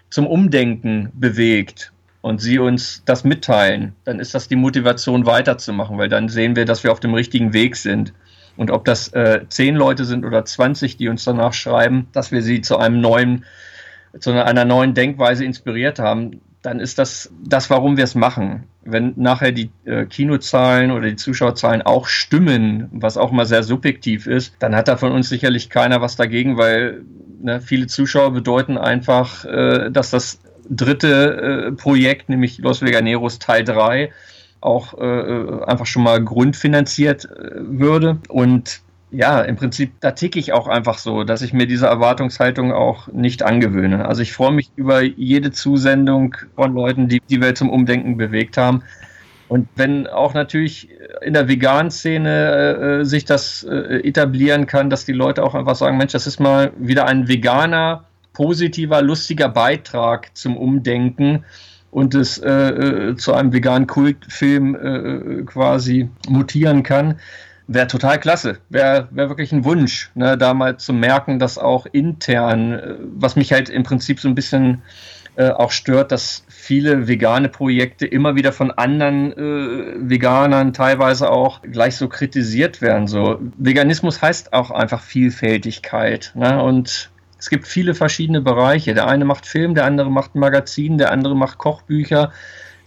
zum 0.09 0.27
Umdenken 0.27 1.09
bewegt 1.13 1.91
und 2.21 2.39
sie 2.39 2.59
uns 2.59 3.01
das 3.05 3.23
mitteilen, 3.23 3.93
dann 4.03 4.19
ist 4.19 4.35
das 4.35 4.47
die 4.47 4.55
Motivation 4.55 5.25
weiterzumachen, 5.25 5.97
weil 5.97 6.09
dann 6.09 6.29
sehen 6.29 6.55
wir, 6.55 6.65
dass 6.65 6.83
wir 6.83 6.91
auf 6.91 6.99
dem 6.99 7.13
richtigen 7.13 7.53
Weg 7.53 7.75
sind. 7.75 8.13
Und 8.57 8.71
ob 8.71 8.85
das 8.85 9.09
äh, 9.13 9.41
zehn 9.49 9.75
Leute 9.75 10.03
sind 10.03 10.25
oder 10.25 10.43
20, 10.43 10.97
die 10.97 11.07
uns 11.07 11.23
danach 11.23 11.53
schreiben, 11.53 12.07
dass 12.11 12.31
wir 12.31 12.41
sie 12.41 12.61
zu 12.61 12.77
einem 12.77 12.99
neuen, 12.99 13.45
zu 14.19 14.31
einer 14.31 14.65
neuen 14.65 14.93
Denkweise 14.93 15.45
inspiriert 15.45 15.99
haben, 15.99 16.41
dann 16.63 16.79
ist 16.79 16.97
das 16.97 17.31
das, 17.43 17.69
warum 17.69 17.97
wir 17.97 18.03
es 18.03 18.15
machen. 18.15 18.63
Wenn 18.83 19.13
nachher 19.15 19.51
die 19.51 19.69
äh, 19.85 20.05
Kinozahlen 20.05 20.91
oder 20.91 21.07
die 21.07 21.15
Zuschauerzahlen 21.15 21.81
auch 21.83 22.07
stimmen, 22.07 22.89
was 22.91 23.17
auch 23.17 23.31
mal 23.31 23.45
sehr 23.45 23.63
subjektiv 23.63 24.27
ist, 24.27 24.55
dann 24.59 24.75
hat 24.75 24.87
da 24.87 24.97
von 24.97 25.11
uns 25.11 25.29
sicherlich 25.29 25.69
keiner 25.69 26.01
was 26.01 26.15
dagegen, 26.15 26.57
weil 26.57 27.03
ne, 27.39 27.61
viele 27.61 27.87
Zuschauer 27.87 28.31
bedeuten 28.33 28.77
einfach, 28.77 29.45
äh, 29.45 29.91
dass 29.91 30.09
das 30.09 30.39
dritte 30.69 31.67
äh, 31.67 31.71
Projekt, 31.73 32.29
nämlich 32.29 32.57
Los 32.57 32.81
Veganeros 32.81 33.39
Teil 33.39 33.63
3, 33.63 34.11
auch 34.61 34.97
äh, 34.97 35.63
einfach 35.65 35.85
schon 35.85 36.03
mal 36.03 36.23
grundfinanziert 36.23 37.25
äh, 37.25 37.51
würde. 37.55 38.19
Und 38.29 38.81
ja, 39.11 39.41
im 39.41 39.55
Prinzip, 39.55 39.93
da 40.01 40.11
ticke 40.11 40.37
ich 40.37 40.51
auch 40.51 40.67
einfach 40.67 40.97
so, 40.97 41.23
dass 41.23 41.41
ich 41.41 41.53
mir 41.53 41.65
diese 41.65 41.87
Erwartungshaltung 41.87 42.73
auch 42.73 43.07
nicht 43.07 43.43
angewöhne. 43.43 44.05
Also 44.07 44.21
ich 44.21 44.33
freue 44.33 44.51
mich 44.51 44.69
über 44.75 45.01
jede 45.01 45.51
Zusendung 45.51 46.35
von 46.55 46.73
Leuten, 46.73 47.07
die 47.07 47.21
die 47.29 47.39
Welt 47.39 47.57
zum 47.57 47.69
Umdenken 47.69 48.17
bewegt 48.17 48.57
haben. 48.57 48.83
Und 49.47 49.69
wenn 49.75 50.07
auch 50.07 50.33
natürlich 50.33 50.89
in 51.21 51.33
der 51.33 51.47
veganen 51.47 51.89
Szene 51.89 52.99
äh, 52.99 53.05
sich 53.05 53.23
das 53.23 53.63
äh, 53.63 54.05
etablieren 54.05 54.65
kann, 54.65 54.89
dass 54.89 55.05
die 55.05 55.13
Leute 55.13 55.41
auch 55.43 55.55
einfach 55.55 55.75
sagen, 55.75 55.97
Mensch, 55.97 56.11
das 56.11 56.27
ist 56.27 56.41
mal 56.41 56.73
wieder 56.77 57.05
ein 57.05 57.29
veganer, 57.29 58.03
positiver, 58.33 59.01
lustiger 59.01 59.47
Beitrag 59.47 60.35
zum 60.35 60.57
Umdenken 60.57 61.45
und 61.91 62.15
es 62.15 62.37
äh, 62.37 62.49
äh 62.49 63.15
zu 63.15 63.33
einem 63.33 63.53
veganen 63.53 63.87
Kultfilm 63.87 64.75
äh, 64.75 65.43
quasi 65.43 66.09
mutieren 66.27 66.83
kann, 66.83 67.19
wäre 67.67 67.87
total 67.87 68.19
klasse. 68.19 68.59
Wäre 68.69 69.07
wär 69.11 69.29
wirklich 69.29 69.51
ein 69.51 69.65
Wunsch, 69.65 70.09
ne, 70.15 70.37
da 70.37 70.53
mal 70.53 70.77
zu 70.77 70.93
merken, 70.93 71.39
dass 71.39 71.57
auch 71.57 71.85
intern, 71.91 72.73
äh, 72.73 72.95
was 73.15 73.35
mich 73.35 73.51
halt 73.51 73.69
im 73.69 73.83
Prinzip 73.83 74.19
so 74.19 74.27
ein 74.27 74.35
bisschen 74.35 74.81
äh, 75.35 75.49
auch 75.49 75.71
stört, 75.71 76.11
dass 76.11 76.43
viele 76.47 77.07
vegane 77.07 77.49
Projekte 77.49 78.07
immer 78.07 78.35
wieder 78.35 78.51
von 78.51 78.71
anderen 78.71 79.33
äh, 79.33 80.09
Veganern 80.09 80.73
teilweise 80.73 81.29
auch 81.29 81.61
gleich 81.61 81.95
so 81.95 82.07
kritisiert 82.07 82.81
werden. 82.81 83.07
So 83.07 83.39
Veganismus 83.57 84.21
heißt 84.21 84.53
auch 84.53 84.71
einfach 84.71 85.01
Vielfältigkeit. 85.01 86.31
Ne? 86.33 86.61
Und 86.61 87.11
es 87.39 87.49
gibt 87.49 87.67
viele 87.67 87.93
verschiedene 87.93 88.41
Bereiche. 88.41 88.93
Der 88.93 89.07
eine 89.07 89.25
macht 89.25 89.45
Film, 89.45 89.75
der 89.75 89.85
andere 89.85 90.09
macht 90.09 90.35
Magazin, 90.35 90.97
der 90.97 91.11
andere 91.11 91.35
macht 91.35 91.57
Kochbücher 91.57 92.31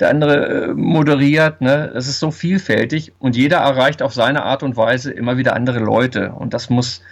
der 0.00 0.08
andere 0.08 0.46
äh, 0.46 0.74
moderiert. 0.74 1.60
Ne? 1.60 1.90
Das 1.92 2.08
ist 2.08 2.18
so 2.18 2.30
vielfältig 2.30 3.12
und 3.18 3.36
jeder 3.36 3.58
erreicht 3.58 4.02
auf 4.02 4.14
seine 4.14 4.42
Art 4.44 4.62
und 4.62 4.76
Weise 4.76 5.12
immer 5.12 5.36
wieder 5.36 5.54
andere 5.54 5.78
Leute. 5.78 6.32
Und 6.32 6.54
das 6.54 6.70
muss, 6.70 7.02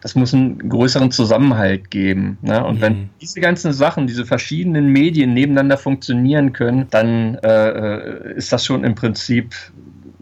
das 0.00 0.14
muss 0.14 0.34
einen 0.34 0.68
größeren 0.68 1.10
Zusammenhalt 1.10 1.90
geben. 1.90 2.38
Ne? 2.42 2.64
Und 2.64 2.76
mhm. 2.76 2.80
wenn 2.80 3.10
diese 3.20 3.40
ganzen 3.40 3.72
Sachen, 3.72 4.06
diese 4.06 4.24
verschiedenen 4.24 4.88
Medien 4.88 5.34
nebeneinander 5.34 5.76
funktionieren 5.76 6.52
können, 6.52 6.86
dann 6.90 7.36
äh, 7.36 7.68
äh, 7.68 8.34
ist 8.34 8.52
das 8.52 8.64
schon 8.64 8.82
im 8.82 8.94
Prinzip 8.94 9.54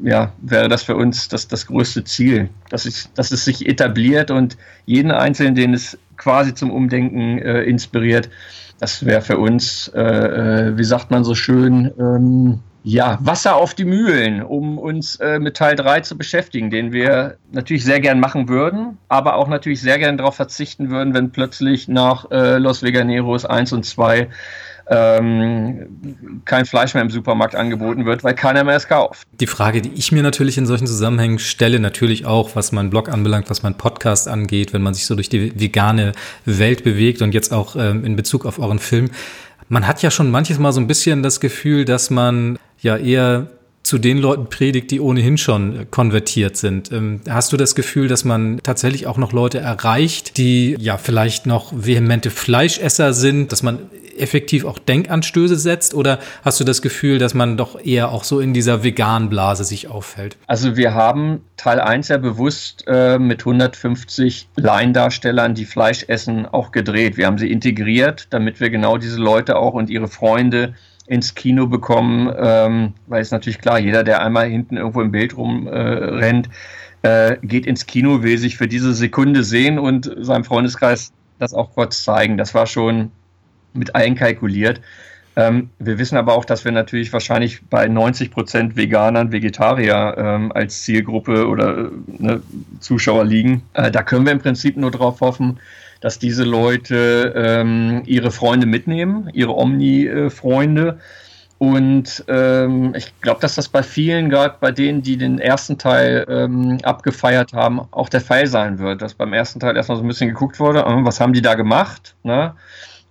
ja, 0.02 0.34
wäre 0.42 0.68
das 0.68 0.82
für 0.82 0.94
uns 0.94 1.28
das, 1.28 1.48
das 1.48 1.66
größte 1.66 2.04
Ziel, 2.04 2.50
dass 2.68 2.84
es, 2.84 3.10
dass 3.14 3.30
es 3.30 3.46
sich 3.46 3.66
etabliert 3.66 4.30
und 4.30 4.58
jeden 4.84 5.10
Einzelnen, 5.10 5.54
den 5.54 5.72
es 5.72 5.96
quasi 6.16 6.54
zum 6.54 6.70
Umdenken 6.70 7.38
äh, 7.38 7.62
inspiriert, 7.62 8.30
das 8.78 9.06
wäre 9.06 9.22
für 9.22 9.38
uns, 9.38 9.88
äh, 9.94 10.00
äh, 10.00 10.78
wie 10.78 10.84
sagt 10.84 11.10
man 11.10 11.24
so 11.24 11.34
schön, 11.34 11.92
ähm, 11.98 12.60
ja, 12.88 13.18
Wasser 13.20 13.56
auf 13.56 13.74
die 13.74 13.84
Mühlen, 13.84 14.42
um 14.42 14.78
uns 14.78 15.16
äh, 15.16 15.40
mit 15.40 15.56
Teil 15.56 15.74
3 15.74 16.02
zu 16.02 16.16
beschäftigen, 16.16 16.70
den 16.70 16.92
wir 16.92 17.36
natürlich 17.50 17.84
sehr 17.84 17.98
gern 17.98 18.20
machen 18.20 18.48
würden, 18.48 18.98
aber 19.08 19.34
auch 19.34 19.48
natürlich 19.48 19.80
sehr 19.80 19.98
gern 19.98 20.18
darauf 20.18 20.36
verzichten 20.36 20.88
würden, 20.90 21.12
wenn 21.12 21.32
plötzlich 21.32 21.88
nach 21.88 22.30
äh, 22.30 22.58
Los 22.58 22.84
Veganeros 22.84 23.44
1 23.44 23.72
und 23.72 23.84
2 23.84 24.28
ähm, 24.88 26.42
kein 26.44 26.64
Fleisch 26.64 26.94
mehr 26.94 27.02
im 27.02 27.10
Supermarkt 27.10 27.54
angeboten 27.54 28.06
wird, 28.06 28.22
weil 28.22 28.34
keiner 28.34 28.62
mehr 28.64 28.76
es 28.76 28.86
kauft. 28.86 29.26
Die 29.40 29.46
Frage, 29.46 29.82
die 29.82 29.92
ich 29.94 30.12
mir 30.12 30.22
natürlich 30.22 30.58
in 30.58 30.66
solchen 30.66 30.86
Zusammenhängen 30.86 31.38
stelle, 31.38 31.80
natürlich 31.80 32.24
auch, 32.26 32.54
was 32.54 32.72
mein 32.72 32.90
Blog 32.90 33.08
anbelangt, 33.08 33.50
was 33.50 33.62
mein 33.62 33.76
Podcast 33.76 34.28
angeht, 34.28 34.72
wenn 34.72 34.82
man 34.82 34.94
sich 34.94 35.06
so 35.06 35.14
durch 35.14 35.28
die 35.28 35.58
vegane 35.58 36.12
Welt 36.44 36.84
bewegt 36.84 37.22
und 37.22 37.34
jetzt 37.34 37.52
auch 37.52 37.74
ähm, 37.76 38.04
in 38.04 38.16
Bezug 38.16 38.46
auf 38.46 38.58
euren 38.58 38.78
Film. 38.78 39.10
Man 39.68 39.88
hat 39.88 40.02
ja 40.02 40.12
schon 40.12 40.30
manches 40.30 40.58
Mal 40.60 40.72
so 40.72 40.80
ein 40.80 40.86
bisschen 40.86 41.24
das 41.24 41.40
Gefühl, 41.40 41.84
dass 41.84 42.10
man 42.10 42.56
ja 42.80 42.96
eher 42.96 43.48
zu 43.86 43.98
den 43.98 44.18
Leuten 44.18 44.46
predigt, 44.46 44.90
die 44.90 45.00
ohnehin 45.00 45.38
schon 45.38 45.86
konvertiert 45.92 46.56
sind. 46.56 46.90
Ähm, 46.90 47.20
hast 47.28 47.52
du 47.52 47.56
das 47.56 47.76
Gefühl, 47.76 48.08
dass 48.08 48.24
man 48.24 48.58
tatsächlich 48.64 49.06
auch 49.06 49.16
noch 49.16 49.32
Leute 49.32 49.60
erreicht, 49.60 50.38
die 50.38 50.76
ja 50.80 50.98
vielleicht 50.98 51.46
noch 51.46 51.72
vehemente 51.72 52.30
Fleischesser 52.30 53.12
sind, 53.12 53.52
dass 53.52 53.62
man 53.62 53.78
effektiv 54.18 54.64
auch 54.64 54.80
Denkanstöße 54.80 55.54
setzt? 55.54 55.94
Oder 55.94 56.18
hast 56.42 56.58
du 56.58 56.64
das 56.64 56.82
Gefühl, 56.82 57.20
dass 57.20 57.34
man 57.34 57.56
doch 57.56 57.78
eher 57.80 58.10
auch 58.10 58.24
so 58.24 58.40
in 58.40 58.54
dieser 58.54 58.82
veganen 58.82 59.28
Blase 59.28 59.62
sich 59.62 59.86
auffällt? 59.86 60.36
Also 60.48 60.76
wir 60.76 60.92
haben 60.94 61.42
Teil 61.56 61.78
1 61.78 62.08
ja 62.08 62.18
bewusst 62.18 62.82
äh, 62.88 63.20
mit 63.20 63.42
150 63.42 64.48
Laiendarstellern, 64.56 65.54
die 65.54 65.64
Fleisch 65.64 66.04
essen, 66.08 66.44
auch 66.44 66.72
gedreht. 66.72 67.16
Wir 67.16 67.26
haben 67.26 67.38
sie 67.38 67.52
integriert, 67.52 68.26
damit 68.30 68.58
wir 68.58 68.70
genau 68.70 68.98
diese 68.98 69.20
Leute 69.20 69.54
auch 69.54 69.74
und 69.74 69.90
ihre 69.90 70.08
Freunde 70.08 70.74
ins 71.06 71.34
Kino 71.34 71.66
bekommen, 71.66 72.32
ähm, 72.38 72.92
weil 73.06 73.22
es 73.22 73.30
natürlich 73.30 73.60
klar, 73.60 73.78
jeder, 73.78 74.04
der 74.04 74.22
einmal 74.22 74.48
hinten 74.48 74.76
irgendwo 74.76 75.02
im 75.02 75.12
Bild 75.12 75.36
rumrennt, 75.36 76.48
äh, 77.02 77.32
äh, 77.32 77.36
geht 77.42 77.66
ins 77.66 77.86
Kino, 77.86 78.22
will 78.22 78.38
sich 78.38 78.56
für 78.56 78.68
diese 78.68 78.94
Sekunde 78.94 79.44
sehen 79.44 79.78
und 79.78 80.10
seinem 80.18 80.44
Freundeskreis 80.44 81.12
das 81.38 81.54
auch 81.54 81.72
kurz 81.74 82.02
zeigen. 82.02 82.36
Das 82.36 82.54
war 82.54 82.66
schon 82.66 83.10
mit 83.72 83.94
einkalkuliert. 83.94 84.80
Ähm, 85.36 85.68
wir 85.78 85.98
wissen 85.98 86.16
aber 86.16 86.34
auch, 86.34 86.46
dass 86.46 86.64
wir 86.64 86.72
natürlich 86.72 87.12
wahrscheinlich 87.12 87.60
bei 87.68 87.86
90 87.86 88.30
Prozent 88.30 88.76
Veganern, 88.76 89.32
Vegetarier 89.32 90.14
ähm, 90.16 90.50
als 90.52 90.82
Zielgruppe 90.82 91.46
oder 91.46 91.78
äh, 91.78 91.90
ne, 92.06 92.42
Zuschauer 92.80 93.24
liegen. 93.24 93.62
Äh, 93.74 93.90
da 93.90 94.02
können 94.02 94.24
wir 94.24 94.32
im 94.32 94.38
Prinzip 94.38 94.78
nur 94.78 94.90
darauf 94.90 95.20
hoffen, 95.20 95.58
dass 96.00 96.18
diese 96.18 96.44
Leute 96.44 97.32
ähm, 97.36 98.02
ihre 98.06 98.30
Freunde 98.30 98.66
mitnehmen, 98.66 99.30
ihre 99.32 99.56
Omni-Freunde. 99.56 100.98
Und 101.58 102.22
ähm, 102.28 102.94
ich 102.94 103.18
glaube, 103.22 103.40
dass 103.40 103.54
das 103.54 103.68
bei 103.68 103.82
vielen, 103.82 104.28
gerade 104.28 104.56
bei 104.60 104.72
denen, 104.72 105.00
die 105.00 105.16
den 105.16 105.38
ersten 105.38 105.78
Teil 105.78 106.26
ähm, 106.28 106.78
abgefeiert 106.82 107.54
haben, 107.54 107.80
auch 107.92 108.10
der 108.10 108.20
Fall 108.20 108.46
sein 108.46 108.78
wird. 108.78 109.00
Dass 109.00 109.14
beim 109.14 109.32
ersten 109.32 109.58
Teil 109.58 109.76
erstmal 109.76 109.96
so 109.96 110.04
ein 110.04 110.08
bisschen 110.08 110.28
geguckt 110.28 110.60
wurde, 110.60 110.80
äh, 110.80 111.04
was 111.04 111.18
haben 111.18 111.32
die 111.32 111.40
da 111.40 111.54
gemacht? 111.54 112.14
Ne? 112.24 112.52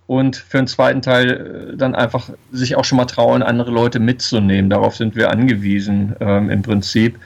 Und 0.06 0.36
für 0.36 0.58
den 0.58 0.68
zweiten 0.68 1.02
Teil 1.02 1.72
äh, 1.72 1.76
dann 1.76 1.96
einfach 1.96 2.30
sich 2.52 2.76
auch 2.76 2.84
schon 2.84 2.98
mal 2.98 3.06
trauen, 3.06 3.42
andere 3.42 3.72
Leute 3.72 3.98
mitzunehmen. 3.98 4.70
Darauf 4.70 4.94
sind 4.94 5.16
wir 5.16 5.30
angewiesen 5.30 6.14
ähm, 6.20 6.48
im 6.48 6.62
Prinzip. 6.62 7.18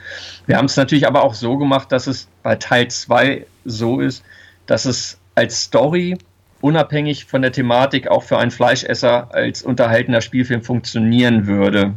Wir 0.47 0.57
haben 0.57 0.65
es 0.65 0.75
natürlich 0.75 1.05
aber 1.05 1.23
auch 1.23 1.35
so 1.35 1.55
gemacht, 1.57 1.91
dass 1.91 2.07
es 2.07 2.27
bei 2.41 2.55
Teil 2.55 2.87
2 2.87 3.45
so 3.65 3.99
ist, 3.99 4.23
dass 4.65 4.85
es 4.85 5.20
als 5.35 5.63
Story 5.63 6.17
unabhängig 6.61 7.25
von 7.25 7.41
der 7.41 7.51
Thematik 7.51 8.07
auch 8.07 8.23
für 8.23 8.37
einen 8.37 8.51
Fleischesser 8.51 9.33
als 9.33 9.63
unterhaltener 9.63 10.21
Spielfilm 10.21 10.61
funktionieren 10.61 11.47
würde. 11.47 11.93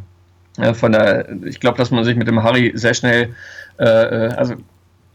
Ja, 0.59 0.73
von 0.73 0.93
der, 0.93 1.29
ich 1.45 1.61
glaube, 1.61 1.79
dass 1.79 1.91
man 1.91 2.05
sich 2.05 2.17
mit 2.17 2.29
dem 2.29 2.43
Harry 2.43 2.73
sehr 2.75 2.95
schnell, 2.95 3.35
äh, 3.79 3.85
äh, 3.85 4.29
also 4.35 4.55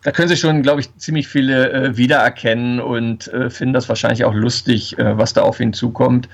da 0.04 0.12
können 0.12 0.28
sich 0.28 0.40
schon, 0.40 0.62
glaube 0.62 0.82
ich, 0.82 0.96
ziemlich 0.98 1.28
viele 1.28 1.72
äh, 1.72 1.98
wiedererkennen 1.98 2.80
und 2.80 3.28
äh, 3.34 3.50
finden 3.50 3.74
das 3.74 3.90
wahrscheinlich 3.90 4.24
auch 4.24 4.34
lustig, 4.34 4.98
äh, 4.98 5.18
was 5.18 5.34
da 5.34 5.42
auf 5.42 5.60
ihn 5.60 5.74
zukommt. 5.74 6.30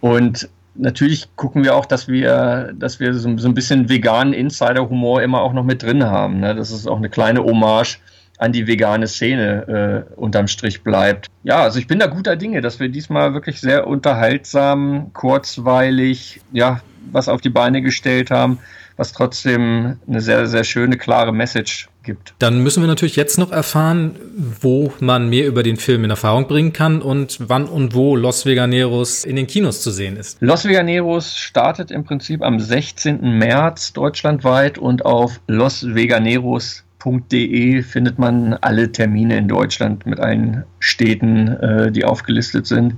Und 0.00 0.48
natürlich 0.74 1.28
gucken 1.36 1.64
wir 1.64 1.74
auch, 1.74 1.86
dass 1.86 2.08
wir, 2.08 2.72
dass 2.74 3.00
wir 3.00 3.12
so, 3.14 3.36
so 3.36 3.48
ein 3.48 3.54
bisschen 3.54 3.88
veganen 3.88 4.32
Insider-Humor 4.32 5.22
immer 5.22 5.42
auch 5.42 5.52
noch 5.52 5.64
mit 5.64 5.82
drin 5.82 6.04
haben. 6.04 6.40
Ne? 6.40 6.54
Das 6.54 6.70
ist 6.70 6.86
auch 6.86 6.98
eine 6.98 7.10
kleine 7.10 7.42
Hommage 7.42 7.98
an 8.38 8.52
die 8.52 8.66
vegane 8.66 9.06
Szene 9.06 10.06
äh, 10.08 10.14
unterm 10.14 10.48
Strich 10.48 10.82
bleibt. 10.82 11.26
Ja, 11.42 11.62
also 11.62 11.78
ich 11.78 11.86
bin 11.86 11.98
da 11.98 12.06
guter 12.06 12.36
Dinge, 12.36 12.60
dass 12.60 12.80
wir 12.80 12.88
diesmal 12.88 13.34
wirklich 13.34 13.60
sehr 13.60 13.86
unterhaltsam, 13.86 15.12
kurzweilig, 15.12 16.40
ja, 16.52 16.80
was 17.12 17.28
auf 17.28 17.40
die 17.40 17.50
Beine 17.50 17.82
gestellt 17.82 18.30
haben, 18.30 18.58
was 18.96 19.12
trotzdem 19.12 19.98
eine 20.08 20.20
sehr, 20.20 20.46
sehr 20.46 20.64
schöne, 20.64 20.96
klare 20.96 21.32
Message 21.32 21.88
gibt. 22.02 22.34
Dann 22.38 22.62
müssen 22.62 22.82
wir 22.82 22.86
natürlich 22.86 23.16
jetzt 23.16 23.38
noch 23.38 23.52
erfahren, 23.52 24.16
wo 24.60 24.92
man 25.00 25.28
mehr 25.28 25.46
über 25.46 25.62
den 25.62 25.76
Film 25.76 26.04
in 26.04 26.10
Erfahrung 26.10 26.46
bringen 26.46 26.72
kann 26.72 27.02
und 27.02 27.38
wann 27.48 27.66
und 27.66 27.94
wo 27.94 28.16
Los 28.16 28.46
Veganeros 28.46 29.24
in 29.24 29.36
den 29.36 29.46
Kinos 29.46 29.82
zu 29.82 29.90
sehen 29.90 30.16
ist. 30.16 30.38
Los 30.40 30.64
Veganeros 30.64 31.36
startet 31.36 31.90
im 31.90 32.04
Prinzip 32.04 32.42
am 32.42 32.58
16. 32.58 33.38
März 33.38 33.92
deutschlandweit 33.92 34.78
und 34.78 35.04
auf 35.04 35.40
losveganeros.de 35.46 36.85
www.städte.de 37.02 37.82
findet 37.82 38.18
man 38.18 38.54
alle 38.54 38.92
Termine 38.92 39.36
in 39.36 39.48
Deutschland 39.48 40.06
mit 40.06 40.20
allen 40.20 40.64
Städten, 40.78 41.48
äh, 41.48 41.92
die 41.92 42.04
aufgelistet 42.04 42.66
sind. 42.66 42.96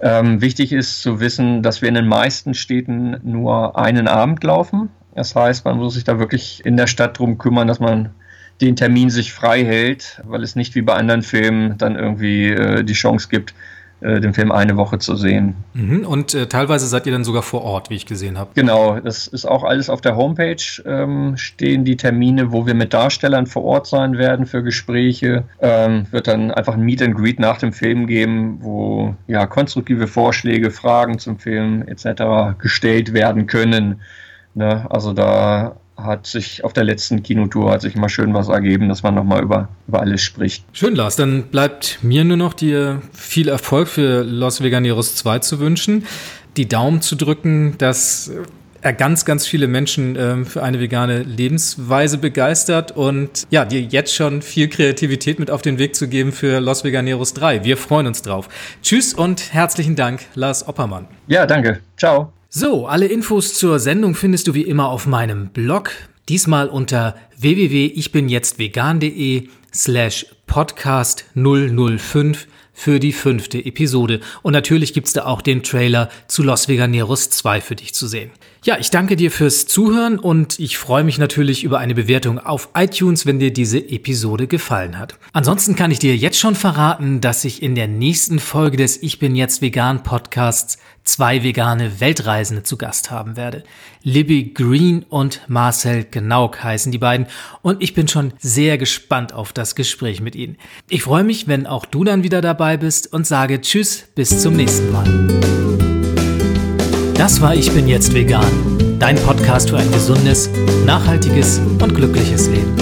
Ähm, 0.00 0.40
wichtig 0.40 0.72
ist 0.72 1.02
zu 1.02 1.20
wissen, 1.20 1.62
dass 1.62 1.80
wir 1.80 1.88
in 1.88 1.94
den 1.94 2.08
meisten 2.08 2.54
Städten 2.54 3.16
nur 3.22 3.78
einen 3.78 4.08
Abend 4.08 4.42
laufen. 4.42 4.90
Das 5.14 5.36
heißt, 5.36 5.64
man 5.64 5.78
muss 5.78 5.94
sich 5.94 6.04
da 6.04 6.18
wirklich 6.18 6.64
in 6.64 6.76
der 6.76 6.86
Stadt 6.86 7.18
drum 7.18 7.38
kümmern, 7.38 7.68
dass 7.68 7.80
man 7.80 8.10
den 8.60 8.76
Termin 8.76 9.10
sich 9.10 9.32
frei 9.32 9.64
hält, 9.64 10.20
weil 10.24 10.42
es 10.42 10.56
nicht 10.56 10.74
wie 10.74 10.82
bei 10.82 10.94
anderen 10.94 11.22
Filmen 11.22 11.78
dann 11.78 11.96
irgendwie 11.96 12.48
äh, 12.48 12.84
die 12.84 12.92
Chance 12.94 13.28
gibt, 13.30 13.54
den 14.02 14.34
Film 14.34 14.50
eine 14.50 14.76
Woche 14.76 14.98
zu 14.98 15.16
sehen. 15.16 15.54
Mhm, 15.74 16.04
und 16.04 16.34
äh, 16.34 16.46
teilweise 16.46 16.86
seid 16.86 17.06
ihr 17.06 17.12
dann 17.12 17.24
sogar 17.24 17.42
vor 17.42 17.62
Ort, 17.62 17.90
wie 17.90 17.94
ich 17.94 18.06
gesehen 18.06 18.38
habe. 18.38 18.50
Genau, 18.54 18.98
das 19.00 19.26
ist 19.26 19.44
auch 19.44 19.64
alles 19.64 19.88
auf 19.88 20.00
der 20.00 20.16
Homepage, 20.16 20.56
ähm, 20.84 21.36
stehen 21.36 21.84
die 21.84 21.96
Termine, 21.96 22.52
wo 22.52 22.66
wir 22.66 22.74
mit 22.74 22.92
Darstellern 22.92 23.46
vor 23.46 23.64
Ort 23.64 23.86
sein 23.86 24.18
werden 24.18 24.46
für 24.46 24.62
Gespräche. 24.62 25.44
Ähm, 25.60 26.06
wird 26.10 26.26
dann 26.26 26.50
einfach 26.50 26.74
ein 26.74 26.82
Meet 26.82 27.02
and 27.02 27.14
Greet 27.14 27.38
nach 27.38 27.58
dem 27.58 27.72
Film 27.72 28.06
geben, 28.06 28.58
wo 28.60 29.14
ja 29.26 29.46
konstruktive 29.46 30.06
Vorschläge, 30.06 30.70
Fragen 30.70 31.18
zum 31.18 31.38
Film 31.38 31.82
etc. 31.86 32.58
gestellt 32.58 33.12
werden 33.12 33.46
können. 33.46 34.00
Ne? 34.54 34.86
Also 34.90 35.12
da 35.12 35.76
hat 35.96 36.26
sich 36.26 36.64
auf 36.64 36.72
der 36.72 36.84
letzten 36.84 37.22
Kinotour 37.22 37.72
hat 37.72 37.82
sich 37.82 37.94
immer 37.94 38.08
schön 38.08 38.34
was 38.34 38.48
ergeben, 38.48 38.88
dass 38.88 39.02
man 39.02 39.14
nochmal 39.14 39.42
über, 39.42 39.68
über 39.86 40.00
alles 40.00 40.22
spricht. 40.22 40.64
Schön, 40.72 40.94
Lars. 40.94 41.16
Dann 41.16 41.44
bleibt 41.44 41.98
mir 42.02 42.24
nur 42.24 42.36
noch 42.36 42.54
dir 42.54 43.02
viel 43.12 43.48
Erfolg 43.48 43.88
für 43.88 44.22
Los 44.22 44.62
Veganeros 44.62 45.16
2 45.16 45.40
zu 45.40 45.60
wünschen, 45.60 46.06
die 46.56 46.68
Daumen 46.68 47.02
zu 47.02 47.16
drücken, 47.16 47.76
dass 47.78 48.30
er 48.82 48.92
ganz, 48.92 49.24
ganz 49.24 49.46
viele 49.46 49.68
Menschen 49.68 50.16
äh, 50.16 50.44
für 50.44 50.62
eine 50.62 50.80
vegane 50.80 51.22
Lebensweise 51.22 52.18
begeistert 52.18 52.92
und 52.92 53.46
ja, 53.50 53.64
dir 53.64 53.80
jetzt 53.80 54.14
schon 54.14 54.42
viel 54.42 54.68
Kreativität 54.68 55.38
mit 55.38 55.50
auf 55.50 55.62
den 55.62 55.78
Weg 55.78 55.94
zu 55.94 56.08
geben 56.08 56.32
für 56.32 56.60
Los 56.60 56.84
Veganeros 56.84 57.32
3. 57.34 57.64
Wir 57.64 57.76
freuen 57.76 58.08
uns 58.08 58.22
drauf. 58.22 58.48
Tschüss 58.82 59.14
und 59.14 59.54
herzlichen 59.54 59.96
Dank, 59.96 60.22
Lars 60.34 60.66
Oppermann. 60.66 61.06
Ja, 61.28 61.46
danke. 61.46 61.80
Ciao. 61.96 62.32
So, 62.54 62.86
alle 62.86 63.06
Infos 63.06 63.54
zur 63.54 63.78
Sendung 63.78 64.14
findest 64.14 64.46
du 64.46 64.52
wie 64.52 64.60
immer 64.60 64.90
auf 64.90 65.06
meinem 65.06 65.48
Blog. 65.48 65.90
Diesmal 66.28 66.68
unter 66.68 67.16
www.ichbinjetztvegan.de 67.38 69.48
slash 69.72 70.26
podcast 70.46 71.24
005 71.34 72.46
für 72.74 73.00
die 73.00 73.12
fünfte 73.12 73.64
Episode. 73.64 74.20
Und 74.42 74.52
natürlich 74.52 74.92
gibt's 74.92 75.14
da 75.14 75.24
auch 75.24 75.40
den 75.40 75.62
Trailer 75.62 76.10
zu 76.26 76.42
Los 76.42 76.68
Veganeros 76.68 77.30
2 77.30 77.62
für 77.62 77.74
dich 77.74 77.94
zu 77.94 78.06
sehen. 78.06 78.30
Ja, 78.64 78.78
ich 78.78 78.90
danke 78.90 79.16
dir 79.16 79.30
fürs 79.30 79.66
Zuhören 79.66 80.18
und 80.18 80.58
ich 80.58 80.78
freue 80.78 81.04
mich 81.04 81.18
natürlich 81.18 81.64
über 81.64 81.78
eine 81.78 81.94
Bewertung 81.94 82.38
auf 82.38 82.70
iTunes, 82.74 83.26
wenn 83.26 83.38
dir 83.38 83.52
diese 83.52 83.78
Episode 83.78 84.46
gefallen 84.46 84.98
hat. 84.98 85.16
Ansonsten 85.32 85.74
kann 85.74 85.90
ich 85.90 85.98
dir 85.98 86.16
jetzt 86.16 86.38
schon 86.38 86.54
verraten, 86.54 87.20
dass 87.20 87.44
ich 87.44 87.62
in 87.62 87.74
der 87.74 87.88
nächsten 87.88 88.38
Folge 88.38 88.76
des 88.76 89.02
Ich 89.02 89.18
bin 89.18 89.36
jetzt 89.36 89.62
vegan 89.62 90.02
Podcasts 90.02 90.78
zwei 91.04 91.42
vegane 91.42 92.00
Weltreisende 92.00 92.62
zu 92.62 92.76
Gast 92.76 93.10
haben 93.10 93.36
werde. 93.36 93.64
Libby 94.02 94.52
Green 94.54 95.04
und 95.08 95.40
Marcel 95.48 96.04
Genauk 96.10 96.62
heißen 96.62 96.92
die 96.92 96.98
beiden 96.98 97.26
und 97.62 97.82
ich 97.82 97.94
bin 97.94 98.06
schon 98.08 98.34
sehr 98.38 98.76
gespannt 98.78 99.32
auf 99.32 99.52
das 99.52 99.74
Gespräch 99.74 100.20
mit 100.20 100.36
ihnen. 100.36 100.56
Ich 100.88 101.02
freue 101.02 101.24
mich, 101.24 101.48
wenn 101.48 101.66
auch 101.66 101.86
du 101.86 102.04
dann 102.04 102.22
wieder 102.22 102.40
dabei 102.40 102.76
bist 102.76 103.12
und 103.12 103.26
sage 103.26 103.60
Tschüss, 103.60 104.04
bis 104.14 104.40
zum 104.40 104.54
nächsten 104.56 104.92
Mal. 104.92 105.04
Das 107.14 107.40
war 107.40 107.54
Ich 107.54 107.72
bin 107.72 107.88
jetzt 107.88 108.14
vegan, 108.14 108.98
dein 108.98 109.16
Podcast 109.16 109.70
für 109.70 109.78
ein 109.78 109.90
gesundes, 109.92 110.50
nachhaltiges 110.84 111.58
und 111.58 111.94
glückliches 111.94 112.48
Leben. 112.48 112.76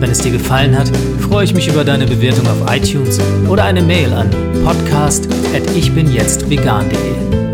Wenn 0.00 0.10
es 0.10 0.18
dir 0.18 0.32
gefallen 0.32 0.78
hat, 0.78 0.90
freue 1.20 1.44
ich 1.44 1.54
mich 1.54 1.68
über 1.68 1.82
deine 1.82 2.06
Bewertung 2.06 2.46
auf 2.46 2.70
iTunes 2.70 3.18
oder 3.48 3.64
eine 3.64 3.80
Mail 3.82 4.12
an 4.12 4.30
podcast@ichbinjetztvegan.de. 4.64 7.43